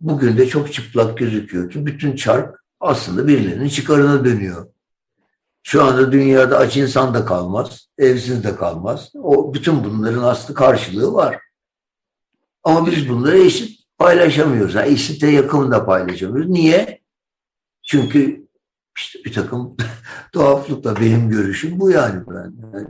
bugün 0.00 0.36
de 0.36 0.46
çok 0.46 0.72
çıplak 0.72 1.18
gözüküyor 1.18 1.70
ki 1.70 1.86
bütün 1.86 2.16
çark 2.16 2.63
aslında 2.84 3.28
birilerinin 3.28 3.68
çıkarına 3.68 4.24
dönüyor. 4.24 4.66
Şu 5.62 5.84
anda 5.84 6.12
dünyada 6.12 6.58
aç 6.58 6.76
insan 6.76 7.14
da 7.14 7.24
kalmaz, 7.24 7.88
evsiz 7.98 8.44
de 8.44 8.56
kalmaz. 8.56 9.12
O 9.14 9.54
bütün 9.54 9.84
bunların 9.84 10.22
aslı 10.22 10.54
karşılığı 10.54 11.14
var. 11.14 11.38
Ama 12.62 12.86
biz 12.86 13.08
bunları 13.08 13.38
eşit 13.38 13.80
paylaşamıyoruz. 13.98 14.74
Yani 14.74 14.92
eşite 14.92 15.30
yakın 15.30 15.84
paylaşamıyoruz. 15.84 16.50
Niye? 16.50 17.00
Çünkü 17.82 18.46
işte 18.96 19.18
bir 19.24 19.32
takım 19.32 19.76
tuhaflıkla 20.32 21.00
benim 21.00 21.28
görüşüm 21.28 21.80
bu 21.80 21.90
yani 21.90 22.22
ben. 22.28 22.52
Yani 22.74 22.86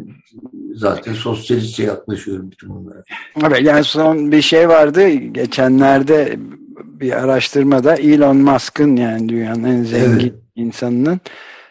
zaten 0.75 1.13
sosyalistçe 1.13 1.83
yaklaşıyorum 1.83 2.51
bütün 2.51 2.71
bunlara. 2.71 3.03
Evet, 3.47 3.63
yani 3.63 3.85
son 3.85 4.33
bir 4.33 4.43
şey 4.43 4.69
vardı 4.69 5.09
geçenlerde 5.09 6.39
bir 6.85 7.13
araştırmada 7.13 7.97
Elon 7.97 8.37
Musk'ın 8.37 8.97
yani 8.97 9.29
dünyanın 9.29 9.65
en 9.65 9.83
zengin 9.83 10.19
Evet. 10.19 10.35
insanının 10.55 11.21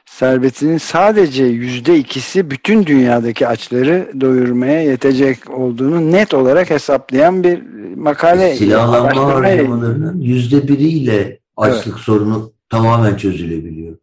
servetinin 0.06 0.78
sadece 0.78 1.44
yüzde 1.44 1.98
ikisi 1.98 2.52
bütün 2.52 2.86
dünyadaki 2.86 3.48
açları 3.48 4.12
doyurmaya 4.22 4.82
yetecek 4.84 5.50
olduğunu 5.50 6.12
net 6.12 6.34
olarak 6.34 6.70
hesaplayan 6.70 7.44
bir 7.44 7.62
makale. 7.96 8.56
Silahlanma 8.56 8.98
araştırma 8.98 9.34
harcamalarının 9.34 10.22
yüzde 10.22 10.68
biriyle 10.68 11.40
açlık 11.58 12.00
sorunu 12.00 12.54
tamamen 12.70 13.18
çözülebiliyor. 13.18 13.98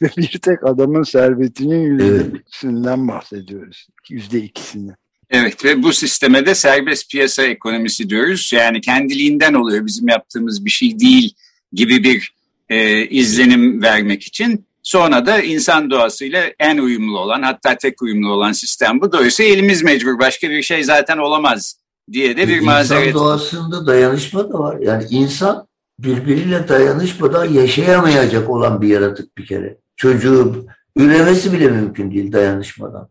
bir 0.16 0.38
tek 0.42 0.64
adamın 0.64 1.02
servetinin 1.02 1.80
yüzde 1.80 2.06
Evet. 2.06 2.26
ikisinden 2.40 3.08
bahsediyoruz. 3.08 3.88
Yüzde 4.10 4.38
ikisinden. 4.38 4.96
Evet 5.30 5.64
ve 5.64 5.82
bu 5.82 5.92
sisteme 5.92 6.46
de 6.46 6.54
serbest 6.54 7.10
piyasa 7.10 7.42
ekonomisi 7.42 8.10
diyoruz. 8.10 8.50
Yani 8.54 8.80
kendiliğinden 8.80 9.54
oluyor 9.54 9.86
bizim 9.86 10.08
yaptığımız 10.08 10.64
bir 10.64 10.70
şey 10.70 11.00
değil 11.00 11.34
gibi 11.72 12.04
bir 12.04 12.34
e, 12.68 13.06
izlenim 13.06 13.82
vermek 13.82 14.22
için. 14.22 14.66
Sonra 14.82 15.26
da 15.26 15.40
insan 15.40 15.90
doğasıyla 15.90 16.44
en 16.58 16.78
uyumlu 16.78 17.18
olan 17.18 17.42
hatta 17.42 17.76
tek 17.76 18.02
uyumlu 18.02 18.32
olan 18.32 18.52
sistem 18.52 19.00
bu. 19.00 19.12
Dolayısıyla 19.12 19.52
elimiz 19.52 19.82
mecbur 19.82 20.18
başka 20.18 20.50
bir 20.50 20.62
şey 20.62 20.84
zaten 20.84 21.18
olamaz 21.18 21.76
diye 22.12 22.36
de 22.36 22.48
bir 22.48 22.56
İnsan 22.56 22.64
mazeret. 22.64 23.14
doğasında 23.14 23.86
dayanışma 23.86 24.52
da 24.52 24.58
var. 24.58 24.78
Yani 24.80 25.04
insan 25.10 25.66
birbiriyle 25.98 26.68
dayanışmadan 26.68 27.44
yaşayamayacak 27.44 28.50
olan 28.50 28.82
bir 28.82 28.88
yaratık 28.88 29.38
bir 29.38 29.46
kere. 29.46 29.76
Çocuğu 29.96 30.66
üremesi 30.96 31.52
bile 31.52 31.68
mümkün 31.68 32.10
değil 32.10 32.32
dayanışmadan. 32.32 33.08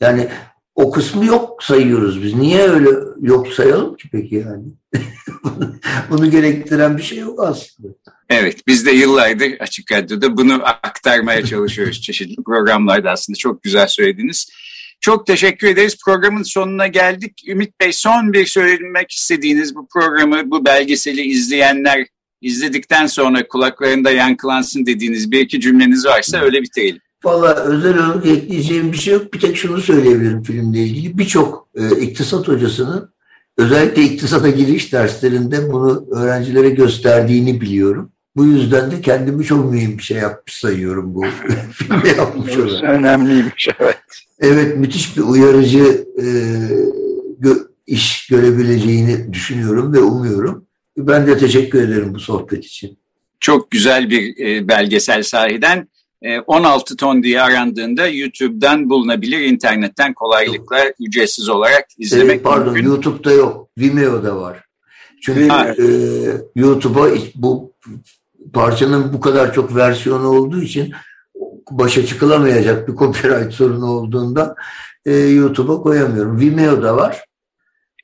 Yani 0.00 0.28
o 0.74 0.90
kısmı 0.90 1.24
yok 1.24 1.62
sayıyoruz 1.62 2.22
biz. 2.22 2.34
Niye 2.34 2.62
öyle 2.62 2.90
yok 3.20 3.48
sayalım 3.48 3.96
ki 3.96 4.08
peki 4.12 4.34
yani? 4.34 4.64
Bunu 6.10 6.30
gerektiren 6.30 6.98
bir 6.98 7.02
şey 7.02 7.18
yok 7.18 7.44
aslında. 7.44 7.88
Evet 8.30 8.66
biz 8.66 8.86
de 8.86 8.90
yıllardır 8.90 9.60
Açık 9.60 9.92
Radyo'da 9.92 10.36
bunu 10.36 10.60
aktarmaya 10.64 11.44
çalışıyoruz 11.44 12.02
çeşitli 12.02 12.42
programlarda 12.42 13.10
aslında 13.10 13.36
çok 13.36 13.62
güzel 13.62 13.86
söylediniz. 13.86 14.48
Çok 15.00 15.26
teşekkür 15.26 15.68
ederiz. 15.68 15.96
Programın 16.04 16.42
sonuna 16.42 16.86
geldik. 16.86 17.48
Ümit 17.48 17.80
Bey 17.80 17.92
son 17.92 18.32
bir 18.32 18.46
söylemek 18.46 19.10
istediğiniz 19.12 19.74
bu 19.74 19.88
programı, 19.88 20.50
bu 20.50 20.64
belgeseli 20.64 21.22
izleyenler 21.22 22.06
izledikten 22.40 23.06
sonra 23.06 23.48
kulaklarında 23.48 24.10
yankılansın 24.10 24.86
dediğiniz 24.86 25.30
bir 25.30 25.40
iki 25.40 25.60
cümleniz 25.60 26.06
varsa 26.06 26.40
öyle 26.40 26.62
bitirelim. 26.62 27.00
Valla 27.24 27.54
özel 27.54 27.98
olarak 27.98 28.26
ekleyeceğim 28.26 28.92
bir 28.92 28.96
şey 28.96 29.14
yok. 29.14 29.34
Bir 29.34 29.40
tek 29.40 29.56
şunu 29.56 29.80
söyleyebilirim 29.80 30.42
filmle 30.42 30.78
ilgili. 30.78 31.18
Birçok 31.18 31.68
e, 31.74 32.00
iktisat 32.00 32.48
hocasının 32.48 33.10
özellikle 33.58 34.02
iktisata 34.02 34.48
giriş 34.50 34.92
derslerinde 34.92 35.72
bunu 35.72 36.06
öğrencilere 36.10 36.70
gösterdiğini 36.70 37.60
biliyorum. 37.60 38.10
Bu 38.36 38.44
yüzden 38.44 38.90
de 38.90 39.00
kendimi 39.00 39.44
çok 39.44 39.72
mühim 39.72 39.98
bir 39.98 40.02
şey 40.02 40.16
yapmış 40.16 40.54
sayıyorum 40.54 41.14
bu 41.14 41.24
filmi 41.72 42.08
yapmış 42.18 42.56
olarak. 42.56 42.82
önemliymiş 42.84 43.68
evet. 43.80 43.98
Evet 44.40 44.76
müthiş 44.76 45.16
bir 45.16 45.22
uyarıcı 45.22 46.06
e, 46.18 46.24
gö- 47.40 47.66
iş 47.86 48.26
görebileceğini 48.26 49.32
düşünüyorum 49.32 49.92
ve 49.92 49.98
umuyorum. 49.98 50.64
Ben 50.98 51.26
de 51.26 51.38
teşekkür 51.38 51.82
ederim 51.82 52.14
bu 52.14 52.20
sohbet 52.20 52.64
için. 52.64 52.98
Çok 53.40 53.70
güzel 53.70 54.10
bir 54.10 54.46
e, 54.46 54.68
belgesel 54.68 55.22
sahiden. 55.22 55.88
E, 56.24 56.40
16 56.40 56.96
ton 56.96 57.22
diye 57.22 57.42
arandığında 57.42 58.06
YouTube'dan 58.08 58.90
bulunabilir. 58.90 59.40
internetten 59.40 60.14
kolaylıkla 60.14 60.78
ücretsiz 61.00 61.48
olarak 61.48 61.82
E, 61.82 61.86
izlemek 61.98 62.44
pardon 62.44 62.72
mümkün. 62.72 62.88
YouTube'da 62.88 63.32
yok. 63.32 63.68
Vimeo'da 63.78 64.36
var. 64.36 64.64
Çünkü 65.22 65.48
Ha. 65.48 65.68
e, 65.68 65.84
YouTube'a 66.56 67.08
bu 67.34 67.72
parçanın 68.52 69.12
bu 69.12 69.20
kadar 69.20 69.54
çok 69.54 69.76
versiyonu 69.76 70.28
olduğu 70.28 70.62
için 70.62 70.92
başa 71.70 72.06
çıkılamayacak 72.06 72.88
bir 72.88 72.94
copyright 72.94 73.52
sorunu 73.54 73.86
olduğunda 73.86 74.54
e, 75.06 75.12
YouTube'a 75.16 75.82
koyamıyorum. 75.82 76.40
Vimeo'da 76.40 76.96
var. 76.96 77.24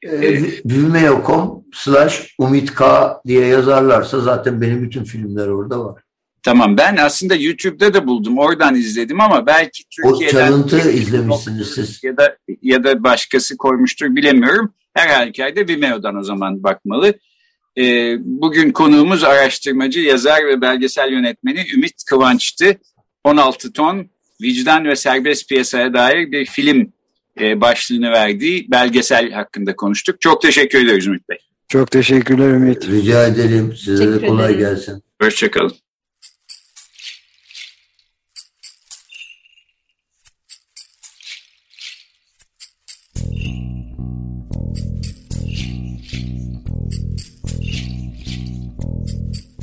E, 0.02 0.09
Evet. 0.09 0.62
Vimeo.com 0.66 1.64
slash 1.74 2.35
Umit 2.38 2.74
K 2.74 3.20
diye 3.26 3.46
yazarlarsa 3.46 4.20
zaten 4.20 4.61
benim 4.61 4.83
bütün 4.83 5.04
filmler 5.04 5.48
orada 5.48 5.85
var. 5.85 6.02
Tamam 6.42 6.76
ben 6.76 6.96
aslında 6.96 7.35
YouTube'da 7.35 7.94
da 7.94 8.07
buldum. 8.07 8.38
Oradan 8.38 8.74
izledim 8.74 9.20
ama 9.20 9.46
belki 9.46 9.83
O 10.05 10.11
Türkiye'den 10.12 10.46
çalıntı 10.48 10.90
izlemişsiniz 10.90 11.68
siz. 11.74 12.05
ya 12.05 12.16
da 12.16 12.37
ya 12.62 12.85
da 12.85 13.05
başkası 13.05 13.57
koymuştur 13.57 14.16
bilemiyorum. 14.16 14.74
Her 14.94 15.09
halükarda 15.09 15.68
Vimeo'dan 15.68 16.16
o 16.16 16.22
zaman 16.22 16.62
bakmalı. 16.62 17.14
Ee, 17.79 18.16
bugün 18.20 18.70
konuğumuz 18.70 19.24
araştırmacı, 19.24 20.00
yazar 20.00 20.46
ve 20.46 20.61
belgesel 20.61 21.12
yönetmeni 21.12 21.64
Ümit 21.74 22.05
Kıvanç'tı. 22.07 22.76
16 23.24 23.72
ton 23.72 24.11
vicdan 24.42 24.85
ve 24.85 24.96
serbest 24.96 25.48
piyasaya 25.48 25.94
dair 25.94 26.33
bir 26.33 26.46
film 26.46 26.92
e, 27.40 27.61
başlığını 27.61 28.11
verdiği 28.11 28.66
belgesel 28.70 29.31
hakkında 29.31 29.76
konuştuk. 29.76 30.20
Çok 30.20 30.42
teşekkür 30.42 30.87
ederiz 30.87 31.07
Ümit 31.07 31.29
Bey. 31.29 31.38
Çok 31.68 31.90
teşekkürler 31.90 32.48
Ümit. 32.48 32.88
Rica 32.88 33.26
ederim. 33.26 33.74
Size 33.76 34.12
de 34.12 34.26
kolay 34.26 34.55
ederiz. 34.55 34.59
gelsin. 34.59 35.03
Hoşçakalın. 35.22 35.72